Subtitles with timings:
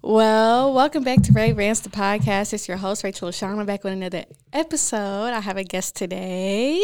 [0.00, 2.52] Well, welcome back to Rae Rantz, the podcast.
[2.52, 5.32] It's your host, Raechel Lashawn, back with another episode.
[5.32, 6.80] I have a guest today.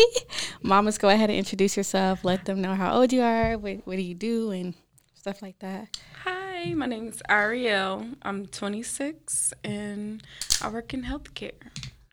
[0.63, 2.25] Mamas, go ahead and introduce yourself.
[2.25, 4.75] Let them know how old you are, what, what do you do, and
[5.15, 5.97] stuff like that.
[6.25, 8.05] Hi, my name is Ariel.
[8.23, 10.21] I'm 26 and
[10.61, 11.53] I work in healthcare.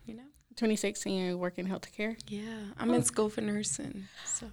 [0.05, 0.29] You know?
[0.55, 2.15] 26 and you work in healthcare?
[2.27, 2.43] Yeah,
[2.77, 3.03] I'm in oh.
[3.03, 4.07] school for nursing.
[4.25, 4.51] So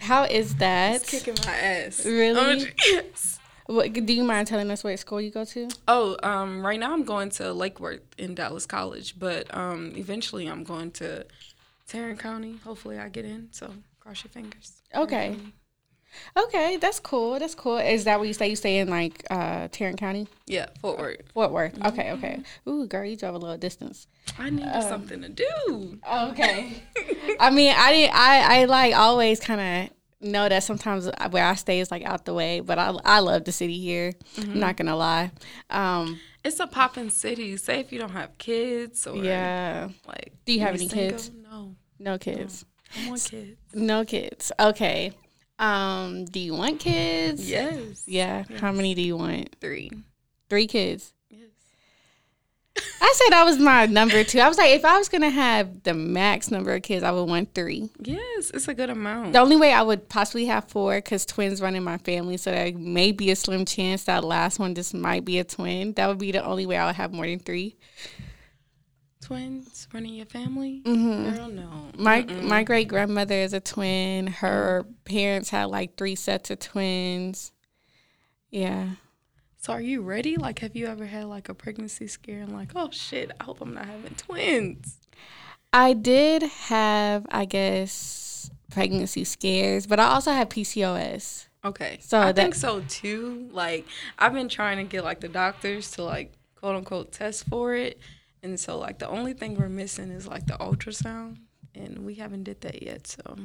[0.00, 1.02] How is that?
[1.02, 2.06] it's kicking my ass.
[2.06, 2.72] Really?
[2.86, 3.40] Yes.
[3.72, 5.68] What, do you mind telling us what school you go to?
[5.88, 10.46] Oh, um, right now I'm going to Lake Worth in Dallas College, but um, eventually
[10.46, 11.24] I'm going to
[11.88, 12.58] Tarrant County.
[12.64, 13.48] Hopefully I get in.
[13.50, 14.82] So cross your fingers.
[14.94, 15.36] Okay.
[16.36, 17.38] Okay, that's cool.
[17.38, 17.78] That's cool.
[17.78, 18.48] Is that what you say?
[18.50, 20.28] You stay in like uh Tarrant County?
[20.46, 21.22] Yeah, Fort Worth.
[21.32, 21.86] Fort Worth.
[21.86, 22.40] Okay, okay.
[22.68, 24.06] Ooh, girl, you drove a little distance.
[24.38, 25.98] I needed something to do.
[26.06, 26.82] Okay.
[27.40, 28.14] I mean, I didn't.
[28.14, 29.60] I I like always kind
[29.90, 33.18] of know that sometimes where I stay is like out the way, but I I
[33.20, 34.12] love the city here.
[34.38, 35.30] I'm not gonna lie.
[35.70, 37.56] Um, It's a popping city.
[37.56, 39.88] Say if you don't have kids or yeah.
[40.06, 40.32] like.
[40.44, 41.10] Do you have any single.
[41.10, 41.30] kids?
[41.50, 42.64] No, No kids.
[42.96, 43.58] I want kids.
[43.74, 44.52] No kids.
[44.58, 45.12] Okay.
[45.58, 47.48] Um, do you want kids?
[47.48, 48.04] Yes.
[48.06, 48.44] Yeah.
[48.58, 49.54] How many do you want?
[49.60, 49.90] Three.
[50.48, 51.12] Three kids.
[52.74, 54.40] I said that was my number two.
[54.40, 57.28] I was like, if I was gonna have the max number of kids, I would
[57.28, 57.90] want three.
[58.00, 59.34] Yes, it's a good amount.
[59.34, 62.50] The only way I would possibly have four, because twins run in my family, so
[62.50, 65.92] there may be a slim chance that last one just might be a twin.
[65.94, 67.76] That would be the only way I would have more than three.
[69.20, 70.82] Twins running your family?
[70.84, 71.36] Mm-hmm.
[71.36, 71.70] Girl, no.
[71.96, 74.26] My my great grandmother is a twin.
[74.26, 77.52] Her parents had like three sets of twins.
[78.50, 78.90] Yeah.
[79.62, 80.36] So are you ready?
[80.36, 83.60] Like, have you ever had like a pregnancy scare and like, oh shit, I hope
[83.60, 84.98] I'm not having twins?
[85.72, 91.46] I did have, I guess, pregnancy scares, but I also have PCOS.
[91.64, 91.98] Okay.
[92.00, 93.48] So I that- think so too.
[93.52, 93.86] Like,
[94.18, 98.00] I've been trying to get like the doctors to like quote unquote test for it.
[98.42, 101.36] And so like the only thing we're missing is like the ultrasound.
[101.76, 103.06] And we haven't did that yet.
[103.06, 103.36] So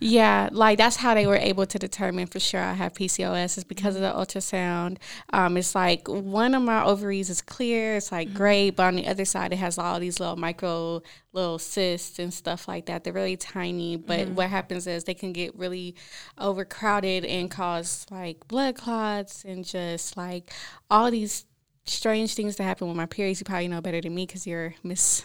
[0.00, 3.64] Yeah, like that's how they were able to determine for sure I have PCOS is
[3.64, 4.98] because of the ultrasound.
[5.32, 9.06] Um, it's like one of my ovaries is clear, it's like great, but on the
[9.06, 13.04] other side it has all these little micro little cysts and stuff like that.
[13.04, 15.94] They're really tiny, but what happens is they can get really
[16.38, 20.52] overcrowded and cause like blood clots and just like
[20.90, 21.46] all these
[21.86, 23.40] strange things that happen with my periods.
[23.40, 25.24] You probably know better than me because you're Miss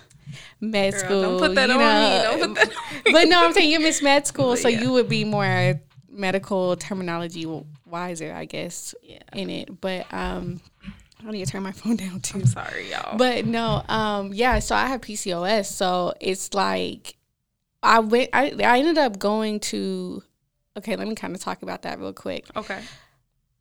[0.61, 1.21] Med Girl, School.
[1.21, 2.37] don't put that you on know.
[2.37, 2.45] me.
[2.45, 3.11] Don't put that on me.
[3.13, 4.81] But no, I'm saying you miss med school, But so yeah.
[4.81, 5.79] you would be more
[6.09, 7.45] medical terminology
[7.85, 9.19] wiser, I guess, Yeah.
[9.33, 9.79] in it.
[9.81, 10.59] But um,
[11.25, 12.39] I need to turn my phone down too.
[12.39, 13.17] I'm sorry, y'all.
[13.17, 14.59] But no, um, yeah.
[14.59, 17.15] So I have PCOS, so it's like
[17.83, 18.29] I went.
[18.33, 20.21] I I ended up going to.
[20.77, 22.45] Okay, let me kind of talk about that real quick.
[22.55, 22.81] okay.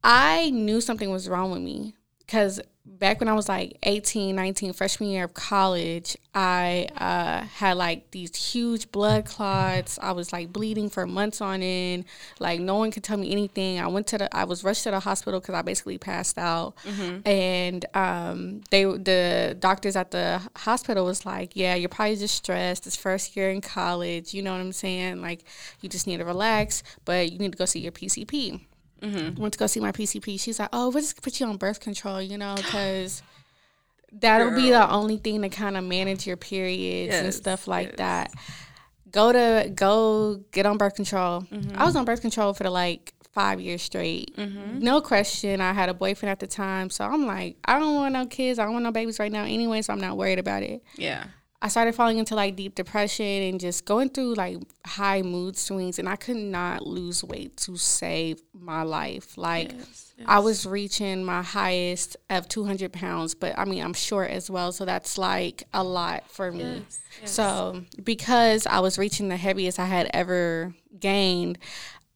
[0.04, 1.94] I knew something was wrong with me
[2.28, 7.78] because back when I was like 18, 19, freshman year of college, I uh, had
[7.78, 9.98] like these huge blood clots.
[10.02, 12.04] I was like bleeding for months on end.
[12.38, 13.80] Like no one could tell me anything.
[13.80, 16.74] I went to the, I was rushed to the hospital because I basically passed out.
[17.24, 22.86] And um, they, the doctors at the hospital was like, yeah, you're probably just stressed.
[22.86, 24.34] It's first year in college.
[24.34, 25.22] You know what I'm saying?
[25.22, 25.44] Like
[25.80, 28.67] you just need to relax, but you need to go see your PCP
[29.02, 30.40] went to go see my PCP.
[30.40, 33.22] She's like, "Oh, we'll just put you on birth control, you know, because
[34.12, 37.96] that'll be the only thing to kind of manage your periods and stuff like yes.
[37.96, 38.34] that."
[39.10, 41.42] Go to go get on birth control.
[41.42, 41.78] Mm-hmm.
[41.78, 44.36] I was on birth control for the like five years straight.
[44.82, 45.60] No question.
[45.60, 48.58] I had a boyfriend at the time, so I'm like, I don't want no kids.
[48.58, 50.82] I don't want no babies right now anyway, so I'm not worried about it.
[50.96, 51.24] Yeah.
[51.60, 55.98] I started falling into like deep depression and just going through like high mood swings,
[55.98, 59.36] and I could not lose weight to save my life.
[59.36, 64.30] Like Yes, I was reaching my highest of 200 pounds, but I mean I'm short
[64.30, 66.82] as well, so that's like a lot for me.
[66.86, 67.30] Yes, yes.
[67.32, 71.58] So because I was reaching the heaviest I had ever gained.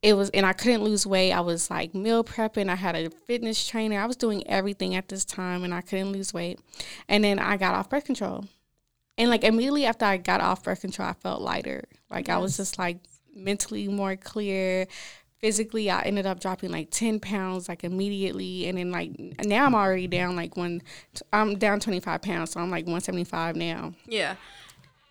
[0.03, 1.30] It was, and I couldn't lose weight.
[1.30, 2.69] I was like meal prepping.
[2.69, 4.00] I had a fitness trainer.
[4.00, 6.59] I was doing everything at this time, and I couldn't lose weight.
[7.09, 8.47] And then I got off birth control.
[9.18, 11.84] And like immediately after I got off birth control, I felt lighter.
[12.10, 12.98] Like I was just like
[13.34, 14.86] mentally more clear.
[15.38, 19.10] Physically, I ended up dropping like ten pounds like immediately, and then like
[19.44, 20.82] now I'm already down like one.
[21.32, 23.92] I'm down twenty five pounds, so I'm like one seventy five now.
[24.06, 24.36] Yeah.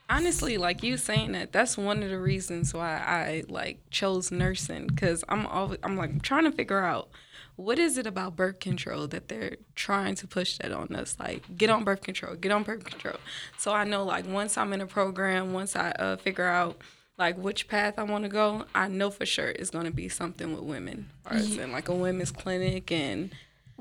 [0.10, 4.88] Honestly, like you saying that, that's one of the reasons why I like chose nursing
[4.88, 7.10] because I'm always I'm like trying to figure out
[7.62, 11.16] what is it about birth control that they're trying to push that on us?
[11.20, 13.18] Like get on birth control get on birth control.
[13.58, 16.82] So i know like once i'm in a program once i uh, figure out
[17.18, 20.10] like which path i want to go i know for sure it's going to be
[20.10, 23.32] something with women or it's in like a women's clinic and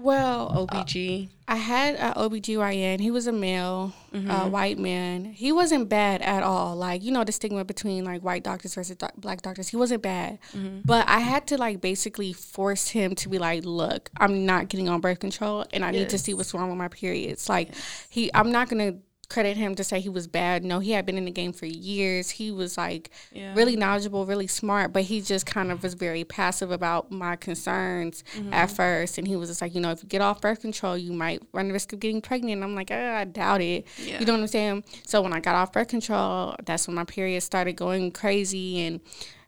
[0.00, 1.28] Well, OBG.
[1.46, 3.00] I had an OBGYN.
[3.00, 5.24] He was a male, uh, white man.
[5.24, 6.76] He wasn't bad at all.
[6.76, 9.68] Like, you know, the stigma between like white doctors versus doc- black doctors.
[9.68, 10.38] He wasn't bad.
[10.84, 14.88] But I had to like basically force him to be like, look, I'm not getting
[14.88, 17.48] on birth control and I need to see what's wrong with my periods.
[17.48, 17.74] Like,
[18.08, 18.98] he, I'm not going to
[19.30, 20.64] credit him to say he was bad.
[20.64, 22.28] No, he had been in the game for years.
[22.30, 23.54] He was like Yeah.
[23.54, 28.22] really knowledgeable, really smart, but he just kind of was very passive about my concerns
[28.52, 29.16] at first.
[29.16, 31.40] And he was just like, you know, if you get off birth control, you might
[31.52, 32.54] run the risk of getting pregnant.
[32.54, 33.86] And I'm like, uh, I doubt it.
[34.04, 34.18] Yeah.
[34.20, 34.84] You know what I'm saying?
[35.06, 39.00] So when I got off birth control, that's when my period started going crazy and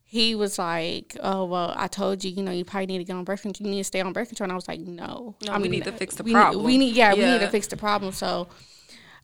[0.05, 3.17] he was like, "Oh well, I told you, you know, you probably need to get
[3.17, 3.67] on birth control.
[3.67, 5.63] You need to stay on birth control." And I was like, "No, No, I we
[5.63, 7.79] mean, need to fix the we, problem." We need, yeah, we need to fix the
[7.79, 8.49] problem." So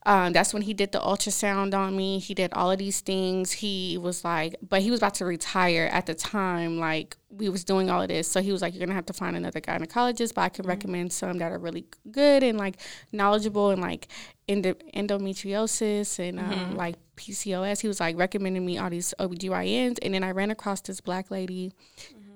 [0.09, 2.19] um, that's when he did the ultrasound on me.
[2.19, 3.53] He did all of these things.
[3.53, 6.79] He was like, but he was about to retire at the time.
[6.79, 9.13] Like we was doing all of this, so he was like, "You're gonna have to
[9.13, 12.77] find another gynecologist, but I can recommend some that are really good and like
[13.13, 14.09] knowledgeable and like
[14.49, 20.15] endo- endometriosis and um, like PCOS." He was like recommending me all these OBGYNs, and
[20.15, 21.73] then I ran across this black lady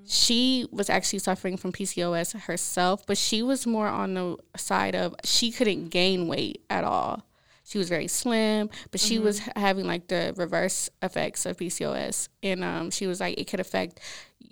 [0.04, 5.14] she was actually suffering from PCOS herself, but she was more on the side of
[5.24, 7.22] she couldn't gain weight at all.
[7.64, 9.60] She was very slim, but she was mm-hmm.
[9.60, 14.00] having like the reverse effects of PCOS, and um, she was like it could affect,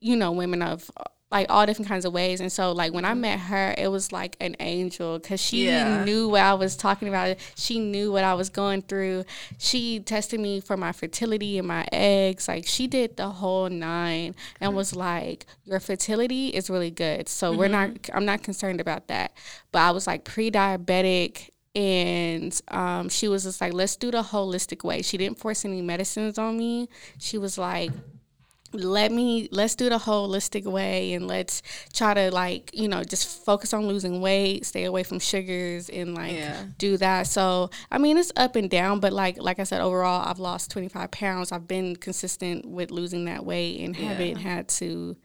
[0.00, 0.90] you know, women of
[1.30, 2.40] like all different kinds of ways.
[2.40, 3.20] And so like when I mm-hmm.
[3.20, 6.04] met her, it was like an angel because she Yeah.
[6.04, 7.36] knew what I was talking about.
[7.54, 9.24] She knew what I was going through.
[9.58, 12.48] She tested me for my fertility and my eggs.
[12.48, 17.56] Like she did the whole nine and was like, "Your fertility is really good, so
[17.56, 17.90] we're not.
[17.90, 18.16] Mm-hmm.
[18.16, 19.32] I'm not concerned about that."
[19.70, 21.50] But I was like pre-diabetic.
[21.80, 25.00] And um, she was just like, let's do the holistic way.
[25.00, 26.88] She didn't force any medicines on me.
[27.18, 27.90] She was like,
[28.72, 31.60] let me let's do the holistic way and let's
[31.92, 36.14] try to like you know just focus on losing weight stay away from sugars and
[36.14, 36.66] like Yeah.
[36.78, 40.22] do that so i mean it's up and down but like like i said overall
[40.24, 45.16] i've lost 25 pounds i've been consistent with losing that weight and haven't had to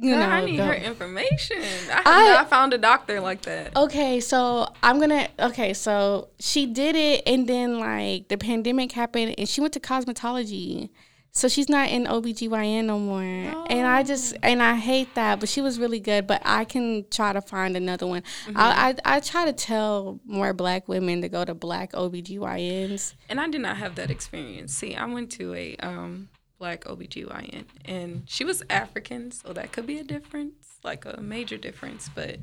[0.00, 1.58] you know I need go- her information.
[1.58, 3.76] I have I- not found a doctor like that.
[3.76, 5.28] Okay, so I'm gonna.
[5.38, 9.80] Okay, so she did it, and then like the pandemic happened, and she went to
[9.80, 10.90] cosmetology.
[11.30, 13.22] So she's not in OBGYN no more.
[13.22, 16.26] And I just and I hate that, but she was really good.
[16.26, 18.24] But I can try to find another one.
[18.56, 23.14] I, I I try to tell more black women to go to black OBGYNs.
[23.28, 24.74] And I did not have that experience.
[24.74, 26.28] See, I went to a um,
[26.58, 31.56] black OBGYN and she was African, so that could be a difference, like a major
[31.56, 32.10] difference.
[32.14, 32.38] But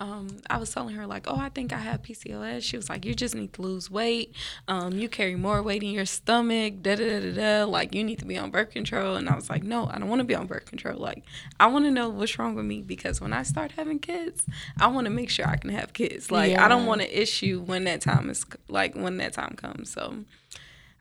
[0.00, 2.62] um, I was telling her, like, oh, I think I have PCOS.
[2.62, 4.34] She was like, you just need to lose weight.
[4.66, 7.64] Um, you carry more weight in your stomach, da da da da.
[7.70, 9.16] Like, you need to be on birth control.
[9.16, 10.98] And I was like, no, I don't want to be on birth control.
[10.98, 11.22] Like,
[11.60, 14.46] I want to know what's wrong with me because when I start having kids,
[14.78, 16.30] I want to make sure I can have kids.
[16.30, 19.92] Like, I don't want to issue when that time is, like, when that time comes.
[19.92, 20.24] So,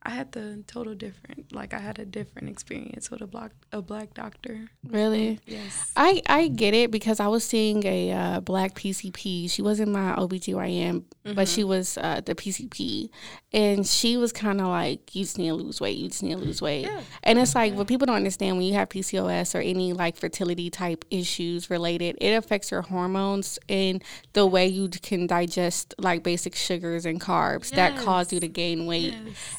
[0.03, 1.51] I had the total different.
[1.51, 4.69] Like I had a different experience with a black a black doctor.
[4.87, 5.39] Really?
[5.45, 5.91] Yes.
[5.95, 9.49] I, I get it because I was seeing a uh, black PCP.
[9.49, 11.03] She wasn't my OBGYN,
[11.35, 13.09] but she was uh, the PCP.
[13.51, 15.97] And she was kind of like, you just need to lose weight.
[15.97, 16.85] You just need to lose weight.
[16.85, 17.01] Yeah.
[17.23, 20.69] And it's like, what people don't understand when you have PCOS or any like fertility
[20.69, 26.55] type issues related, it affects your hormones and the way you can digest like basic
[26.55, 29.15] sugars and carbs that cause you to gain weight.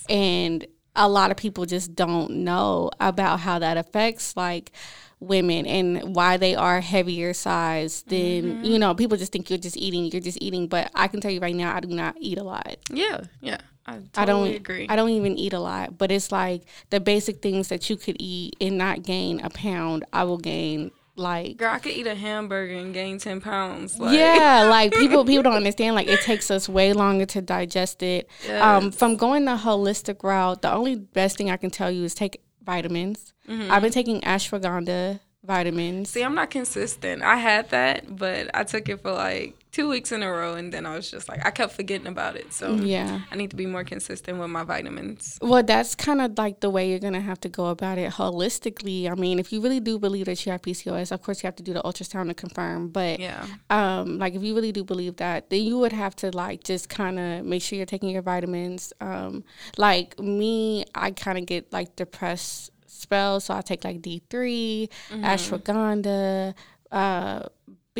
[0.08, 4.72] And a lot of people just don't know about how that affects like
[5.20, 8.64] women and why they are heavier size than mm-hmm.
[8.64, 11.30] you know people just think you're just eating you're just eating but i can tell
[11.30, 13.20] you right now i do not eat a lot Yeah.
[13.40, 13.58] Yeah.
[13.86, 14.86] I totally i don't agree.
[14.88, 18.16] i don't even eat a lot but it's like the basic things that you could
[18.18, 20.90] eat and not gain a pound i will gain
[21.20, 23.98] like Girl, I could eat a hamburger and gain ten pounds.
[23.98, 25.94] Like, yeah, like people people don't understand.
[25.94, 28.28] Like it takes us way longer to digest it.
[28.50, 32.14] Um, from going the holistic route, the only best thing I can tell you is
[32.14, 33.32] take vitamins.
[33.48, 36.10] I've been taking ashwagandha vitamins.
[36.10, 37.22] See, I'm not consistent.
[37.22, 40.72] I had that, but I took it for like two weeks in a row, and
[40.72, 42.52] then I was just like, I kept forgetting about it.
[42.52, 43.20] So Yeah.
[43.30, 45.38] I need to be more consistent with my vitamins.
[45.40, 49.08] Well, that's kind of like the way you're gonna have to go about it holistically.
[49.10, 51.56] I mean, if you really do believe that you have PCOS, of course you have
[51.56, 52.88] to do the ultrasound to confirm.
[52.88, 53.46] But Yeah.
[53.70, 56.88] um, like if you really do believe that, then you would have to like just
[56.88, 58.92] kind of make sure you're taking your vitamins.
[59.00, 59.44] Um,
[59.78, 64.88] like me, I kind of get like depressed spells, so I take like D 3
[65.12, 66.54] ashwagandha,
[66.90, 67.42] uh,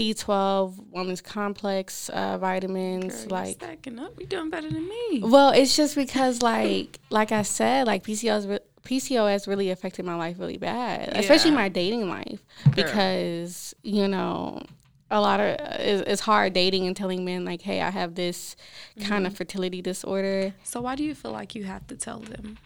[0.01, 3.57] B12, woman's complex uh, vitamins, Girl, like.
[3.57, 4.19] stacking up.
[4.19, 5.21] You doing better than me.
[5.23, 10.15] Well, it's just because, like, like I said, like PCOS, re- PCOS really affected my
[10.15, 12.43] life really bad, especially my dating life,
[12.75, 14.63] because you know,
[15.11, 18.57] a lot of it's, it's hard dating and telling men like, hey, I have this
[19.03, 20.55] kind of fertility disorder.
[20.65, 22.57] So why do you feel like you have to tell them?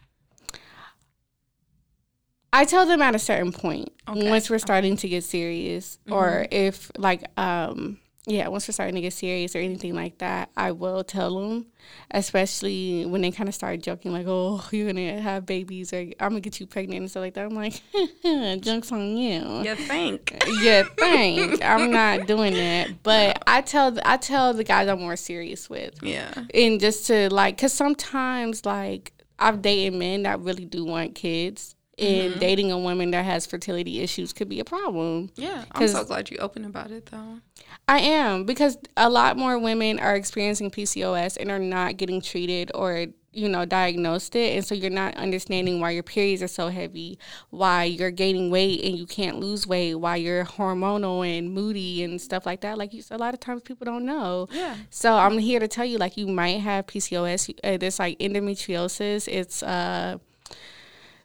[2.55, 4.31] I tell them at a certain point Okay.
[4.31, 9.03] once we're starting to get serious, or if like um yeah, once we're starting to
[9.03, 11.67] get serious or anything like that, I will tell them,
[12.11, 16.31] especially when they kind of start joking like, "Oh, you're gonna have babies," or "I'm
[16.31, 17.45] gonna get you pregnant" and stuff like that.
[17.45, 17.83] I'm like,
[18.63, 20.35] "Jokes on you." You think?
[20.63, 21.59] Yeah, thanks.
[21.63, 25.95] I'm not doing that, but I tell I tell the guys I'm more serious with,
[26.03, 26.33] Yeah.
[26.55, 31.74] and just to like, cause sometimes like I've dated men that really do want kids,
[31.99, 35.31] and dating a woman that has fertility issues could be a problem.
[35.37, 35.65] Yeah.
[35.73, 37.39] I'm so glad you open about it though.
[37.87, 42.71] I am because a lot more women are experiencing PCOS and are not getting treated
[42.75, 46.69] or you know diagnosed it, and so you're not understanding why your periods are so
[46.69, 47.19] heavy,
[47.51, 52.21] why you're gaining weight and you can't lose weight, why you're hormonal and moody and
[52.21, 52.79] stuff like that.
[52.79, 54.49] Like you, a lot of times people don't know.
[54.53, 54.77] Yeah.
[54.91, 57.59] So I'm here to tell you, like you might have PCOS.
[57.65, 59.27] Uh, there's like endometriosis.
[59.29, 60.19] It's uh,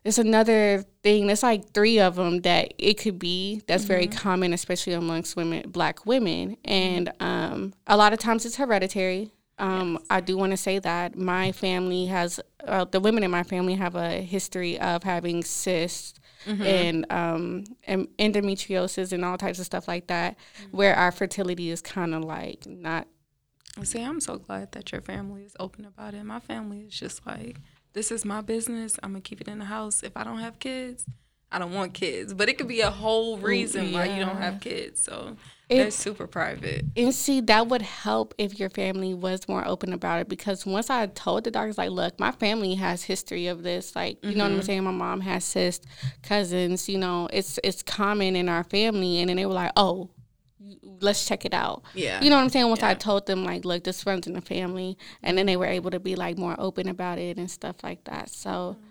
[0.09, 1.27] it's another thing.
[1.27, 3.61] There's like three of them that it could be.
[3.67, 8.57] That's very common, especially amongst women, black women, and um, a lot of times it's
[8.57, 9.31] hereditary.
[9.59, 13.43] Um, I do want to say that my family has uh, the women in my
[13.43, 19.65] family have a history of having cysts and um, and endometriosis and all types of
[19.65, 20.37] stuff like that,
[20.71, 23.07] where our fertility is kind of like not
[23.83, 26.23] See, I'm so glad that your family is open about it.
[26.23, 27.57] My family is just like,
[27.93, 28.97] this is my business.
[29.01, 30.03] I'm gonna keep it in the house.
[30.03, 31.05] If I don't have kids,
[31.51, 32.33] I don't want kids.
[32.33, 35.01] But it could be a whole reason why you don't have kids.
[35.01, 35.35] So
[35.67, 36.85] It- they're super private.
[36.95, 40.89] And see, that would help if your family was more open about it because once
[40.89, 43.95] I told the doctors, like, look, my family has history of this.
[43.95, 44.65] Like, you know what I'm mm-hmm.
[44.65, 44.83] saying?
[44.83, 45.85] My mom has cyst,
[46.21, 49.19] cousins, you know, it's it's common in our family.
[49.19, 50.09] And then they were like, oh,
[51.01, 51.83] let's check it out.
[51.93, 52.21] Yeah.
[52.21, 52.67] You know what I'm saying?
[52.67, 54.97] Once I told them, like, look, this runs in the family.
[55.23, 58.03] And then they were able to be, like, more open about it and stuff like
[58.05, 58.29] that.
[58.29, 58.77] So.
[58.79, 58.85] Mm.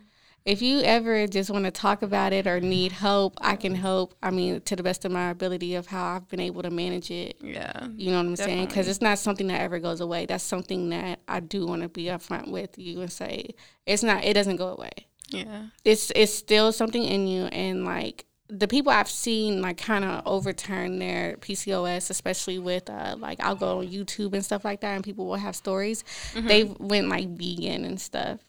[0.45, 3.81] If you ever just want to talk about it or need help, I can mm.
[3.81, 4.15] help.
[4.23, 7.11] I mean, to the best of my ability of how I've been able to manage
[7.11, 7.37] it.
[7.43, 7.89] Yeah.
[7.95, 8.67] You know what I'm saying?
[8.67, 10.25] Because it's not something that ever goes away.
[10.25, 13.51] That's something that I do want to be upfront with you and say
[13.85, 14.25] it's not.
[14.25, 15.09] It doesn't go away.
[15.29, 15.67] Yeah.
[15.85, 20.23] It's it's still something in you, and like the people I've seen like kind of
[20.27, 24.95] overturn their PCOS, especially with uh, like I'll go on YouTube and stuff like that,
[24.95, 26.03] and people will have stories.
[26.33, 26.47] Mm-hmm.
[26.47, 28.41] They went like vegan and stuff.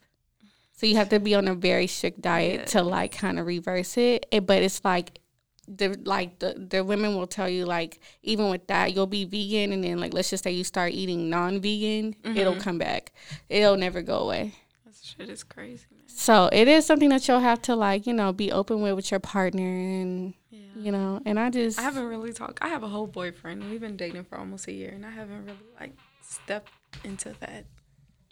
[0.73, 3.97] So you have to be on a very strict diet to like kind of reverse
[3.97, 4.25] it.
[4.31, 4.45] it.
[4.45, 5.19] But it's like
[5.67, 9.71] the like the the women will tell you like even with that you'll be vegan
[9.71, 12.61] and then like let's just say you start eating non-vegan, it'll mm-hmm.
[12.61, 13.11] come back.
[13.49, 14.55] It'll never go away.
[14.85, 15.98] That shit is crazy.
[16.19, 19.09] So it is something that you'll have to like you know be open with with
[19.09, 20.59] your partner and Yeah.
[20.75, 21.21] you know.
[21.25, 22.59] And I just I haven't really talked.
[22.61, 23.71] I have a whole boyfriend.
[23.71, 26.73] We've been dating for almost a year, and I haven't really like stepped
[27.05, 27.67] into that.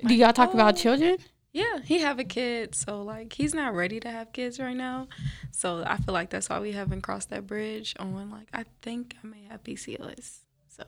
[0.06, 0.78] do y'all talk about oh.
[0.78, 1.18] children?
[1.54, 5.08] Yeah, he have a kid, so like he's not ready to have kids right now.
[5.52, 9.16] So I feel like that's why we haven't crossed that bridge on like I think
[9.24, 10.40] I may have PCOS.
[10.68, 10.84] So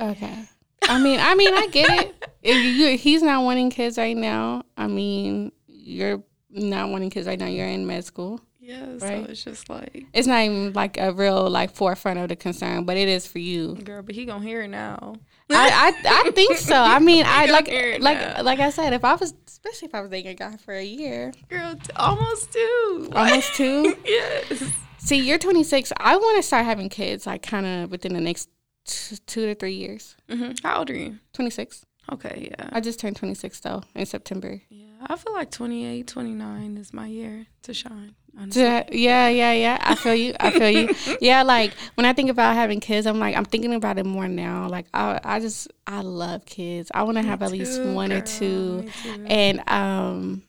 [0.00, 0.48] Okay.
[0.88, 2.14] I mean, I mean, I get it.
[2.42, 4.64] If you, he's not wanting kids right now.
[4.76, 7.46] I mean, you're not wanting kids right now.
[7.46, 8.40] You're in med school.
[8.60, 9.24] yeah, Right.
[9.24, 12.84] so it's just like It's not even like a real like forefront of the concern,
[12.84, 13.74] but it is for you.
[13.76, 15.14] girl, but he gonna hear it now.
[15.50, 16.74] I, I I think so.
[16.74, 17.68] I mean, I like
[18.00, 18.42] like now.
[18.42, 20.84] like I said, if I was especially if I was dating a guy for a
[20.84, 23.10] year, Girl, t- almost two.
[23.14, 23.96] almost two.
[24.06, 24.62] yes.
[24.98, 25.92] See, you're 26.
[25.98, 28.48] I want to start having kids like kind of within the next
[28.84, 30.16] t- two to three years.
[30.28, 31.18] hmm How old are you?
[31.32, 31.84] 26.
[32.12, 32.68] Okay, yeah.
[32.72, 34.60] I just turned 26 though in September.
[34.68, 38.14] Yeah, I feel like 28, 29 is my year to shine.
[38.36, 38.62] Honestly.
[38.62, 39.78] Yeah, yeah, yeah.
[39.82, 40.34] I feel you.
[40.40, 40.88] I feel you.
[41.20, 44.26] Yeah, like when I think about having kids, I'm like I'm thinking about it more
[44.26, 44.68] now.
[44.68, 46.90] Like I, I just I love kids.
[46.94, 48.84] I want to have at least one or two,
[49.26, 50.42] and um,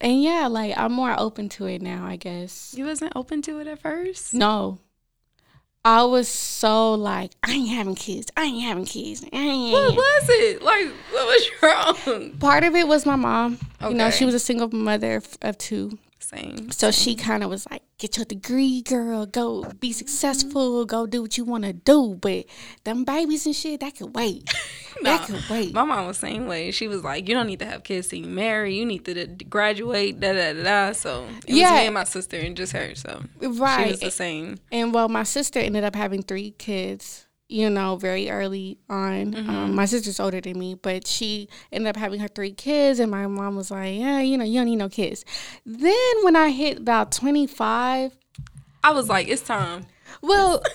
[0.00, 2.06] and yeah, like I'm more open to it now.
[2.06, 2.72] I guess.
[2.76, 4.32] You wasn't open to it at first?
[4.32, 4.78] No,
[5.88, 8.30] I was so like I ain't having kids.
[8.36, 9.24] I ain't having kids.
[9.32, 9.72] I ain't.
[9.72, 10.60] What was it?
[10.62, 12.32] Like, what was wrong?
[12.32, 13.58] Part of it was my mom.
[13.80, 15.98] You know, she was a single mother of two.
[16.20, 16.70] Same.
[16.72, 19.24] So she kind of was like, "Get your degree, girl.
[19.24, 20.80] Go be successful.
[20.80, 20.86] Mm-hmm.
[20.86, 22.46] Go do what you want to do." But
[22.84, 24.52] them babies and shit, that could wait.
[25.04, 25.72] That Nah, could wait.
[25.72, 26.72] My mom was the same way.
[26.72, 28.74] She was like, "You don't need to have kids to marry.
[28.74, 30.92] You need to graduate." Da da da da.
[30.92, 31.70] So it Yeah.
[31.70, 32.94] was me and my sister and just her.
[32.96, 33.92] So she right.
[33.92, 34.58] was the same.
[34.72, 37.27] And well, my sister ended up having three kids.
[37.48, 39.32] You know, very early on.
[39.32, 39.50] Mm-hmm.
[39.50, 43.10] Um, my sister's older than me, but she ended up having her three kids, and
[43.10, 45.24] my mom was like, "Yeah, you know, you don't need no kids."
[45.64, 48.16] Then when I hit about twenty five,
[48.84, 49.86] I was like, "It's time."
[50.22, 50.62] well.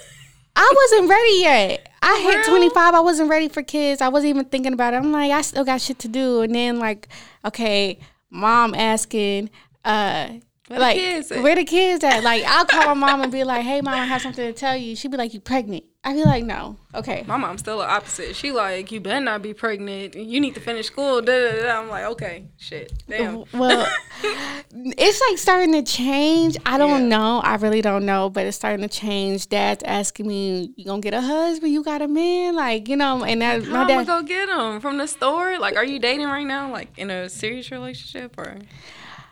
[0.55, 1.89] I wasn't ready yet.
[2.01, 2.93] I hit 25.
[2.93, 4.01] I wasn't ready for kids.
[4.01, 4.97] I wasn't even thinking about it.
[4.97, 6.41] I'm like, I still got shit to do.
[6.41, 7.07] And then like,
[7.43, 7.99] okay,
[8.29, 9.49] mom asking,
[9.83, 10.29] uh,
[10.67, 11.43] Where the like, kids at?
[11.43, 12.23] where the kids at?
[12.23, 14.77] Like, I'll call my mom and be like, hey, mom, I have something to tell
[14.77, 14.95] you.
[14.95, 15.83] She'd be like, you pregnant?
[16.05, 16.77] I'd be like, no.
[16.95, 17.23] Okay.
[17.27, 18.35] My mom's still the opposite.
[18.35, 20.15] She like, you better not be pregnant.
[20.15, 21.21] You need to finish school.
[21.21, 21.79] Da, da, da.
[21.81, 23.43] I'm like, okay, shit, damn.
[23.53, 23.87] Well,
[24.71, 26.57] it's like starting to change.
[26.65, 27.07] I don't Yeah.
[27.17, 27.41] know.
[27.43, 29.47] I really don't know, but it's starting to change.
[29.49, 31.71] Dad's asking me, "You gonna get a husband?
[31.71, 33.99] You got a man?" Like you know, and that How my am dad.
[33.99, 34.81] I go get him?
[34.81, 35.57] from the store?
[35.59, 36.71] Like, are you dating right now?
[36.71, 38.57] Like in a serious relationship, or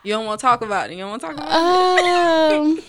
[0.04, 0.94] you don't want to talk about it?
[0.94, 2.82] You don't want to talk about Um.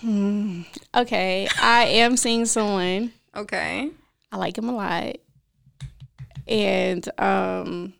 [0.00, 0.62] hmm,
[0.94, 3.12] okay, I am seeing someone.
[3.36, 3.90] Okay.
[4.32, 5.16] I like him a lot,
[6.46, 7.94] and um,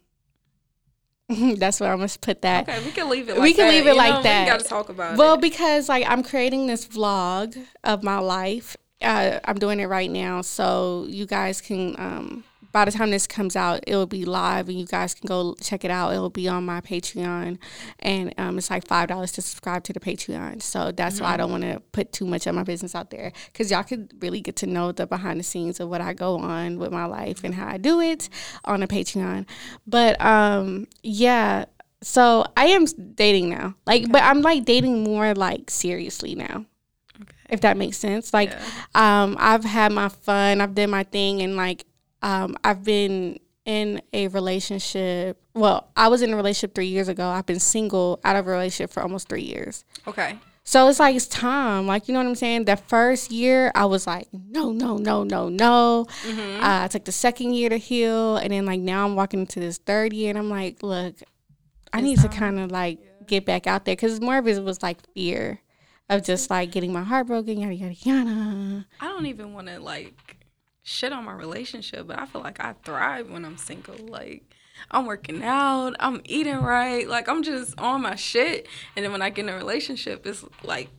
[1.57, 2.69] that's where I must put that.
[2.69, 3.33] Okay, we can leave it.
[3.33, 3.43] Like that.
[3.43, 4.23] We can that, leave it you like know?
[4.23, 4.45] that.
[4.45, 5.19] We got to talk about it.
[5.19, 5.41] Well, it.
[5.41, 8.77] because like I'm creating this vlog of my life.
[9.01, 11.95] Uh, I'm doing it right now, so you guys can.
[11.99, 12.45] Um,
[12.75, 15.55] by the time this comes out, it will be live, and you guys can go
[15.61, 16.13] check it out.
[16.13, 17.57] It will be on my Patreon,
[18.01, 20.61] and um, it's like five dollars to subscribe to the Patreon.
[20.61, 23.33] So that's why I don't want to put too much of my business out there,
[23.53, 26.37] because y'all could really get to know the behind the scenes of what I go
[26.37, 28.29] on with my life and how I do it
[28.65, 29.47] on the Patreon.
[29.87, 31.67] But um, yeah,
[32.03, 33.77] so I am dating now.
[33.87, 36.67] Like, but I'm like dating more like seriously now.
[37.49, 38.35] If that makes sense.
[38.35, 38.53] Like,
[38.97, 41.85] um, I've had my fun, I've done my thing, and like,
[42.25, 45.41] um, I've been in a relationship.
[45.55, 47.29] Well, I was in a relationship three years ago.
[47.29, 49.85] I've been single out of a relationship for almost three years.
[50.07, 50.39] okay.
[50.67, 51.87] So it's like it's time.
[51.87, 52.65] Like you know what I'm saying.
[52.65, 56.07] The first year I was like, no, no, no, no, no.
[56.27, 59.61] Uh, I took the second year to heal, and then like now I'm walking into
[59.61, 61.17] this third year, and I'm like, look,
[61.93, 64.83] I need to kind of like get back out there because more of it was
[64.83, 65.61] like fear
[66.09, 68.87] of just like getting my heart broken, yada yada yada.
[69.03, 70.15] I don't even want to like
[70.85, 73.97] shit on my relationship, but I feel like I thrive when I'm single.
[74.07, 74.55] Like
[74.91, 78.69] I'm working out, I'm eating right, like I'm just on my shit.
[78.95, 80.91] And then when I get in a relationship, it's like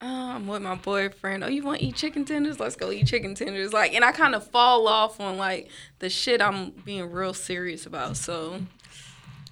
[0.00, 1.42] uh, I'm with my boyfriend.
[1.42, 2.60] Oh, you want to eat chicken tenders?
[2.60, 3.72] Let's go eat chicken tenders.
[3.72, 7.86] Like, and I kind of fall off on like the shit I'm being real serious
[7.86, 8.16] about.
[8.16, 8.60] So,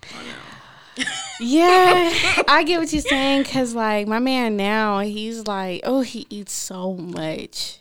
[0.02, 0.22] I
[0.96, 1.08] don't.
[1.40, 2.12] Yeah,
[2.48, 6.52] I get what you're saying because like my man now, he's like, oh, he eats
[6.52, 7.79] so much.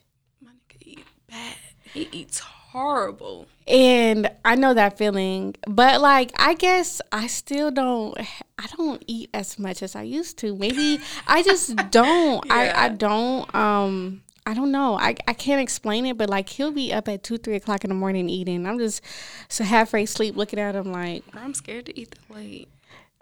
[1.31, 1.55] My nigga eat bad.
[1.93, 3.47] He eats horrible.
[3.67, 8.17] And I know that feeling, but like I guess I still don't
[8.57, 10.55] I don't eat as much as I used to.
[10.55, 12.49] Maybe I just don't.
[12.51, 14.97] I, I don't um I don't know.
[14.97, 17.89] I, I can't explain it, but like he'll be up at two, three o'clock in
[17.89, 18.65] the morning eating.
[18.65, 19.03] I'm just
[19.47, 22.67] so halfway asleep looking at him like I'm scared to eat that late.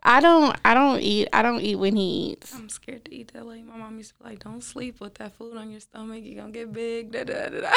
[0.04, 2.54] I don't I don't eat I don't eat when he eats.
[2.56, 3.66] I'm scared to eat that late.
[3.66, 6.22] My mom used to be like, "Don't sleep with that food on your stomach.
[6.24, 7.74] You're gonna get big." Da da da da.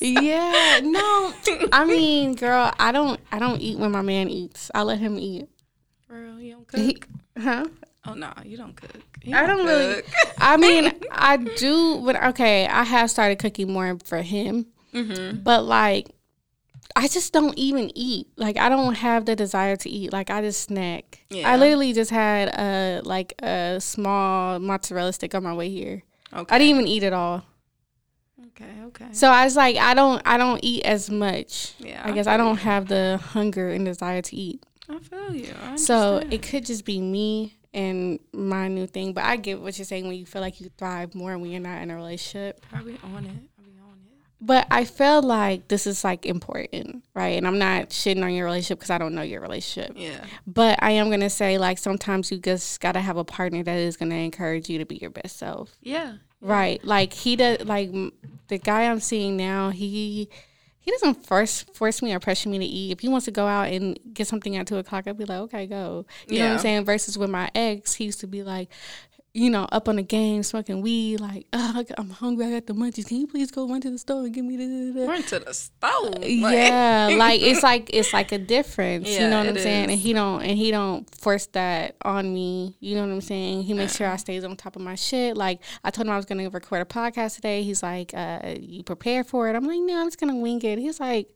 [0.00, 1.32] Yeah, no.
[1.72, 4.70] I mean, girl, I don't I don't eat when my man eats.
[4.74, 5.48] I let him eat.
[6.08, 7.08] For real, you don't He- cook?
[7.38, 7.64] huh?
[8.06, 8.96] oh no, you don't cook.
[9.22, 10.02] You I don't really.
[10.02, 10.06] cook.
[10.38, 15.44] I mean, I do, but okay, I have started cooking more for him, Mhm.
[15.44, 16.08] but like,
[16.96, 18.28] I just don't even eat.
[18.36, 20.12] Like, I don't have the desire to eat.
[20.12, 21.24] Like, I just snack.
[21.30, 21.50] Yeah.
[21.50, 26.02] I literally just had a like a small mozzarella stick on my way here.
[26.32, 26.54] Okay.
[26.54, 27.44] I didn't even eat it all.
[28.48, 28.70] Okay.
[28.86, 29.08] Okay.
[29.12, 31.74] So I was like, I don't, I don't eat as much.
[31.78, 32.02] Yeah.
[32.04, 34.62] I guess I don't have the hunger and desire to eat.
[34.88, 35.54] I feel you.
[35.62, 39.12] I So it could just be me and my new thing.
[39.12, 41.60] But I get what you're saying when you feel like you thrive more when you're
[41.60, 42.60] not in a relationship.
[42.68, 43.49] Probably on it.
[44.42, 44.66] I be on it.
[44.66, 47.36] But I feel like this is like important, right?
[47.36, 49.94] And I'm not shitting on your relationship because I don't know your relationship.
[49.96, 50.24] Yeah.
[50.46, 53.96] But I am gonna say like sometimes you just gotta have a partner that is
[53.96, 56.14] gonna encourage you to be your best self, Yeah.
[56.40, 56.82] right?
[56.84, 57.64] Like he does.
[57.66, 57.90] Like
[58.48, 60.28] the guy I'm seeing now, he
[60.82, 62.92] he doesn't force force me or pressure me to eat.
[62.92, 65.38] If he wants to go out and get something at two o'clock, I'd be like,
[65.40, 66.06] okay, go.
[66.26, 66.84] You know what I'm saying?
[66.86, 68.70] Versus with my ex, he used to be like,
[69.32, 72.72] you know, up on the game, smoking weed, like, oh, I'm hungry, I got the
[72.72, 73.06] munchies.
[73.06, 75.54] Can you please go run to the store and give me the Run to the
[75.54, 76.18] stove.
[76.18, 79.08] Like- yeah, like it's like it's like a difference.
[79.08, 79.90] you know what I'm it saying?
[79.90, 82.76] And he don't and he don't force that on me.
[82.80, 83.62] You know what I'm saying?
[83.62, 85.36] He makes sure I stays on top of my shit.
[85.36, 87.62] Like I told him I was gonna record a podcast today.
[87.62, 89.54] He's like, uh, you prepared for it?
[89.54, 90.78] I'm like, no, I'm just gonna wing it.
[90.78, 91.28] He's like,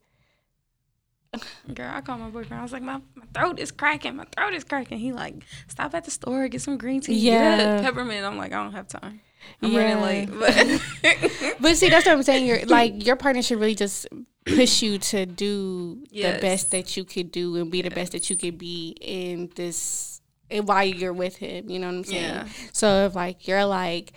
[1.72, 2.60] Girl, I called my boyfriend.
[2.60, 4.16] I was like, my, my throat is cracking.
[4.16, 4.98] My throat is cracking.
[4.98, 5.34] He like,
[5.68, 7.14] stop at the store, get some green tea.
[7.14, 7.80] Yeah.
[7.82, 8.24] Peppermint.
[8.24, 9.20] I'm like, I don't have time.
[9.62, 10.00] I'm Yeah.
[10.00, 10.80] running late.
[11.02, 12.46] But but see, that's what I'm saying.
[12.46, 14.06] You're like your partner should really just
[14.46, 18.28] push you to do the best that you could do and be the best that
[18.30, 20.20] you could be in this
[20.50, 21.68] and while you're with him.
[21.70, 22.22] You know what I'm saying?
[22.22, 22.48] Yeah.
[22.72, 24.12] So if like you're like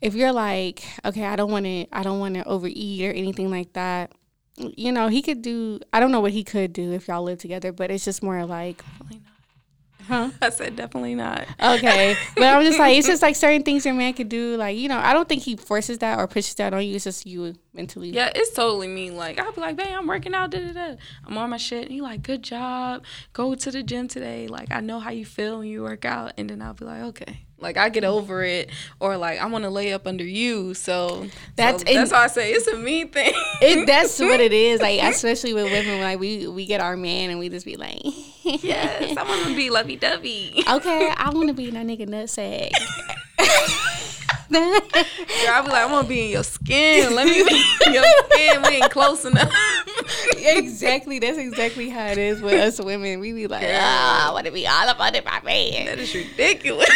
[0.00, 3.50] if you're like, okay, I don't want to, I don't want to overeat or anything
[3.52, 4.10] like that.
[4.56, 5.80] You know, he could do.
[5.92, 8.44] I don't know what he could do if y'all live together, but it's just more
[8.44, 9.32] like, Definitely not.
[10.08, 10.30] Huh?
[10.42, 11.46] I said definitely not.
[11.62, 14.56] Okay, but I'm just like it's just like certain things your man could do.
[14.56, 16.96] Like you know, I don't think he forces that or pushes that on you.
[16.96, 18.10] It's just you mentally.
[18.10, 19.10] Yeah, it's totally me.
[19.10, 20.50] Like I'll be like, "Babe, I'm working out.
[20.50, 20.96] Da, da, da.
[21.26, 23.04] I'm on my shit." And he like, "Good job.
[23.32, 24.48] Go to the gym today.
[24.48, 27.02] Like I know how you feel when you work out." And then I'll be like,
[27.02, 28.70] "Okay." Like I get over it,
[29.00, 30.74] or like I want to lay up under you.
[30.74, 33.32] So that's so that's why I say it's a me thing.
[33.60, 34.80] it, that's what it is.
[34.80, 38.00] Like especially with women, like we we get our man and we just be like,
[38.42, 40.64] yes, I want to be lovey dovey.
[40.68, 42.72] Okay, I want to be that nigga nutsack.
[44.52, 47.14] Girl, I be like, I want to be in your skin.
[47.14, 48.62] Let me be in your skin.
[48.62, 49.50] We ain't close enough.
[50.36, 51.18] exactly.
[51.18, 53.20] That's exactly how it is with us women.
[53.20, 55.86] We be like, oh, I want to be all up under my man.
[55.86, 56.90] That is ridiculous.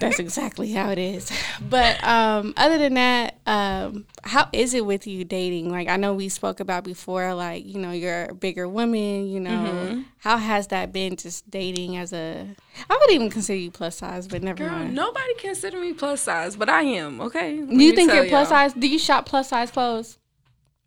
[0.00, 1.30] That's exactly how it is.
[1.68, 5.70] But um, other than that, um, how is it with you dating?
[5.70, 9.26] Like I know we spoke about before, like you know you're a bigger woman.
[9.26, 10.02] You know mm-hmm.
[10.18, 11.16] how has that been?
[11.16, 12.46] Just dating as a,
[12.90, 14.94] I would even consider you plus size, but never Girl, mind.
[14.94, 17.20] Nobody consider me plus size, but I am.
[17.20, 17.60] Okay.
[17.60, 18.68] Let Do you think you're plus y'all.
[18.68, 18.74] size?
[18.74, 20.18] Do you shop plus size clothes?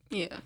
[0.10, 0.38] Yeah.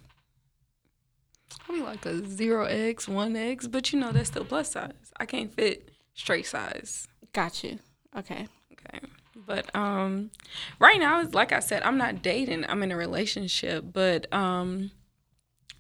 [1.70, 4.94] I'm like a zero X, one X, but you know that's still plus size.
[5.18, 7.08] I can't fit straight size.
[7.34, 7.80] Got you.
[8.18, 8.48] Okay.
[8.74, 9.00] Okay.
[9.46, 10.32] But um
[10.80, 12.66] right now like I said, I'm not dating.
[12.68, 13.86] I'm in a relationship.
[13.92, 14.92] But um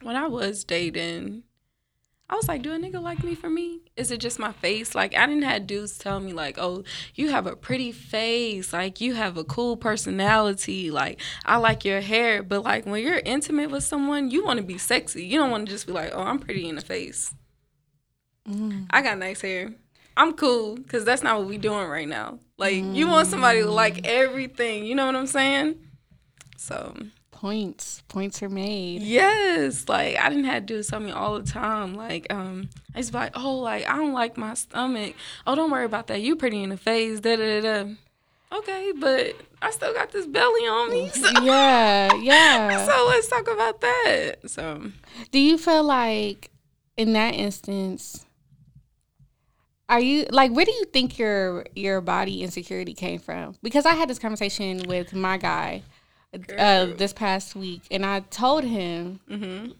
[0.01, 1.43] when I was dating,
[2.29, 3.81] I was like, do a nigga like me for me?
[3.95, 4.95] Is it just my face?
[4.95, 8.99] Like I didn't have dudes tell me like, oh, you have a pretty face, like
[8.99, 12.41] you have a cool personality, like I like your hair.
[12.41, 15.25] But like when you're intimate with someone, you want to be sexy.
[15.25, 17.35] You don't want to just be like, oh, I'm pretty in the face.
[18.49, 18.87] Mm.
[18.89, 19.73] I got nice hair.
[20.15, 22.39] I'm cool because that's not what we doing right now.
[22.58, 22.95] Like mm.
[22.95, 24.06] you want somebody to like mm.
[24.06, 24.86] everything.
[24.86, 25.76] You know what I'm saying?
[26.58, 26.95] So
[27.32, 29.02] points, points are made.
[29.02, 31.95] Yes, like I didn't have to do something all the time.
[31.95, 35.15] Like um, I used to be like, oh, like I don't like my stomach.
[35.45, 36.21] Oh, don't worry about that.
[36.21, 37.19] You pretty in the face.
[37.19, 37.89] Da da da.
[38.54, 41.10] Okay, but I still got this belly on me.
[41.10, 41.28] So.
[41.43, 42.86] Yeah, yeah.
[42.88, 44.36] so let's talk about that.
[44.45, 44.91] So,
[45.32, 46.52] do you feel like
[46.95, 48.26] in that instance?
[49.93, 53.56] Are you like where do you think your your body insecurity came from?
[53.62, 55.84] Because I had this conversation with my guy
[56.58, 59.73] uh, this past week, and I told him mm-hmm.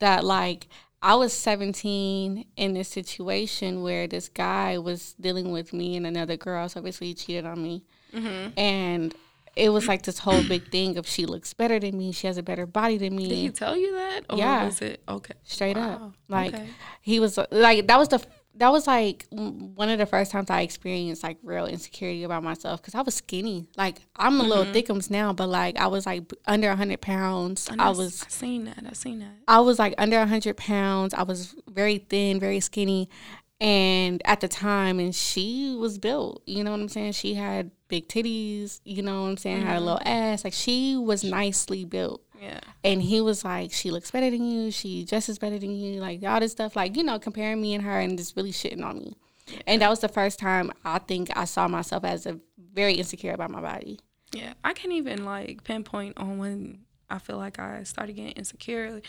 [0.00, 0.66] that like
[1.00, 6.36] I was 17 in this situation where this guy was dealing with me and another
[6.36, 6.68] girl.
[6.68, 8.58] So obviously he cheated on me, mm-hmm.
[8.58, 9.14] and
[9.54, 12.36] it was like this whole big thing of she looks better than me, she has
[12.36, 13.28] a better body than me.
[13.28, 14.22] Did he tell you that?
[14.28, 14.64] Or yeah.
[14.64, 15.34] Was it okay?
[15.44, 15.92] Straight wow.
[15.92, 16.68] up, like okay.
[17.00, 18.26] he was like that was the
[18.58, 22.80] that was like one of the first times I experienced like real insecurity about myself
[22.80, 23.68] because I was skinny.
[23.76, 24.48] Like I'm a mm-hmm.
[24.48, 27.68] little thickums now, but like I was like under hundred pounds.
[27.70, 28.22] I, I was.
[28.22, 28.82] I seen that.
[28.88, 29.34] I seen that.
[29.46, 31.14] I was like under hundred pounds.
[31.14, 33.08] I was very thin, very skinny,
[33.60, 36.42] and at the time, and she was built.
[36.46, 37.12] You know what I'm saying?
[37.12, 38.80] She had big titties.
[38.84, 39.58] You know what I'm saying?
[39.58, 39.66] Mm-hmm.
[39.66, 39.86] Had a mm-hmm.
[39.86, 40.44] little ass.
[40.44, 42.22] Like she was nicely built.
[42.46, 42.60] Yeah.
[42.84, 44.70] And he was like, she looks better than you.
[44.70, 46.00] She dresses better than you.
[46.00, 48.84] Like all this stuff, like you know, comparing me and her, and just really shitting
[48.84, 49.16] on me.
[49.48, 49.60] Yeah.
[49.66, 52.38] And that was the first time I think I saw myself as a
[52.72, 53.98] very insecure about my body.
[54.32, 59.00] Yeah, I can't even like pinpoint on when I feel like I started getting insecure.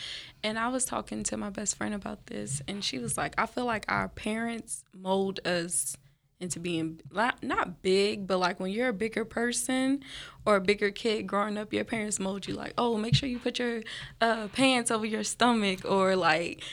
[0.43, 3.45] And I was talking to my best friend about this, and she was like, I
[3.45, 5.97] feel like our parents mold us
[6.39, 10.04] into being not, not big, but like when you're a bigger person
[10.45, 13.39] or a bigger kid growing up, your parents mold you like, oh, make sure you
[13.39, 13.82] put your
[14.21, 16.63] uh, pants over your stomach, or like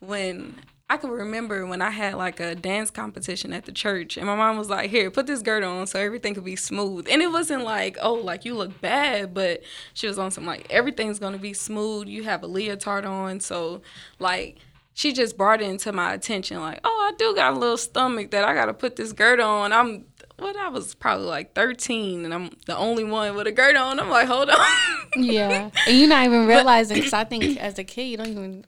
[0.00, 0.56] when
[0.90, 4.36] I can remember when I had like a dance competition at the church, and my
[4.36, 7.32] mom was like, "Here, put this girdle on so everything could be smooth." And it
[7.32, 9.62] wasn't like, "Oh, like you look bad," but
[9.94, 12.08] she was on some like everything's gonna be smooth.
[12.08, 13.80] You have a leotard on, so
[14.18, 14.58] like
[14.94, 18.30] she just brought it into my attention like, oh, I do got a little stomach
[18.32, 19.72] that I got to put this girdle on.
[19.72, 20.06] I'm
[20.38, 24.00] what I was probably like 13 and I'm the only one with a girdle on.
[24.00, 24.58] I'm like, hold on.
[25.16, 25.70] yeah.
[25.86, 28.64] And you're not even realizing because I think as a kid, you don't even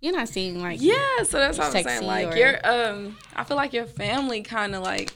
[0.00, 3.42] you're not seeing like yeah so that's what i'm saying like or, your um i
[3.42, 5.12] feel like your family kind of like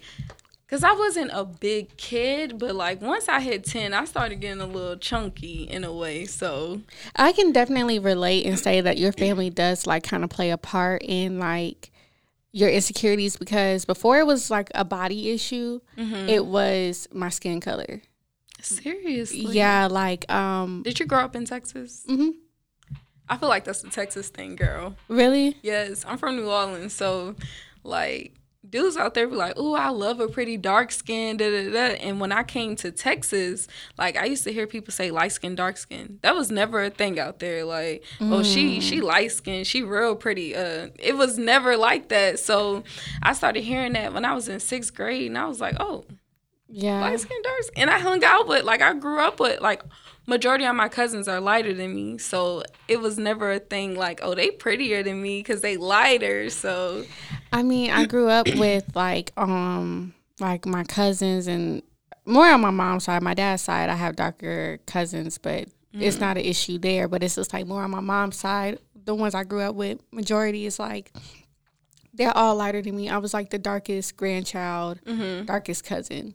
[0.72, 4.62] Cause I wasn't a big kid, but like once I hit ten, I started getting
[4.62, 6.24] a little chunky in a way.
[6.24, 6.80] So
[7.14, 10.56] I can definitely relate and say that your family does like kind of play a
[10.56, 11.90] part in like
[12.52, 16.30] your insecurities because before it was like a body issue, mm-hmm.
[16.30, 18.00] it was my skin color.
[18.62, 19.40] Seriously?
[19.40, 22.02] Yeah, like um Did you grow up in Texas?
[22.08, 22.30] Mm-hmm.
[23.28, 24.96] I feel like that's a Texas thing, girl.
[25.08, 25.54] Really?
[25.60, 27.36] Yes, I'm from New Orleans, so
[27.84, 28.32] like
[28.72, 31.94] dudes out there be like, "Ooh, I love a pretty dark skin." Da, da, da.
[31.96, 35.54] And when I came to Texas, like I used to hear people say light skin,
[35.54, 36.18] dark skin.
[36.22, 37.64] That was never a thing out there.
[37.64, 38.32] Like, mm.
[38.32, 39.04] oh, she she mm.
[39.04, 40.56] light skin, she real pretty.
[40.56, 42.40] Uh, it was never like that.
[42.40, 42.82] So
[43.22, 46.04] I started hearing that when I was in sixth grade, and I was like, oh,
[46.74, 47.56] yeah, light skin, dark.
[47.76, 49.82] And I hung out with like I grew up with like
[50.26, 52.16] majority of my cousins are lighter than me.
[52.16, 56.48] So it was never a thing like oh they prettier than me because they lighter.
[56.48, 57.04] So
[57.52, 61.82] i mean i grew up with like um like my cousins and
[62.24, 63.22] more on my mom's side.
[63.22, 66.00] My dad's side i have darker cousins but mm.
[66.00, 67.06] it's not an issue there.
[67.06, 68.78] But it's just like more on my mom's side.
[69.04, 71.12] The ones i grew up with majority is like
[72.14, 73.10] they're all lighter than me.
[73.10, 75.44] I was like the darkest grandchild mm-hmm.
[75.44, 76.34] darkest cousin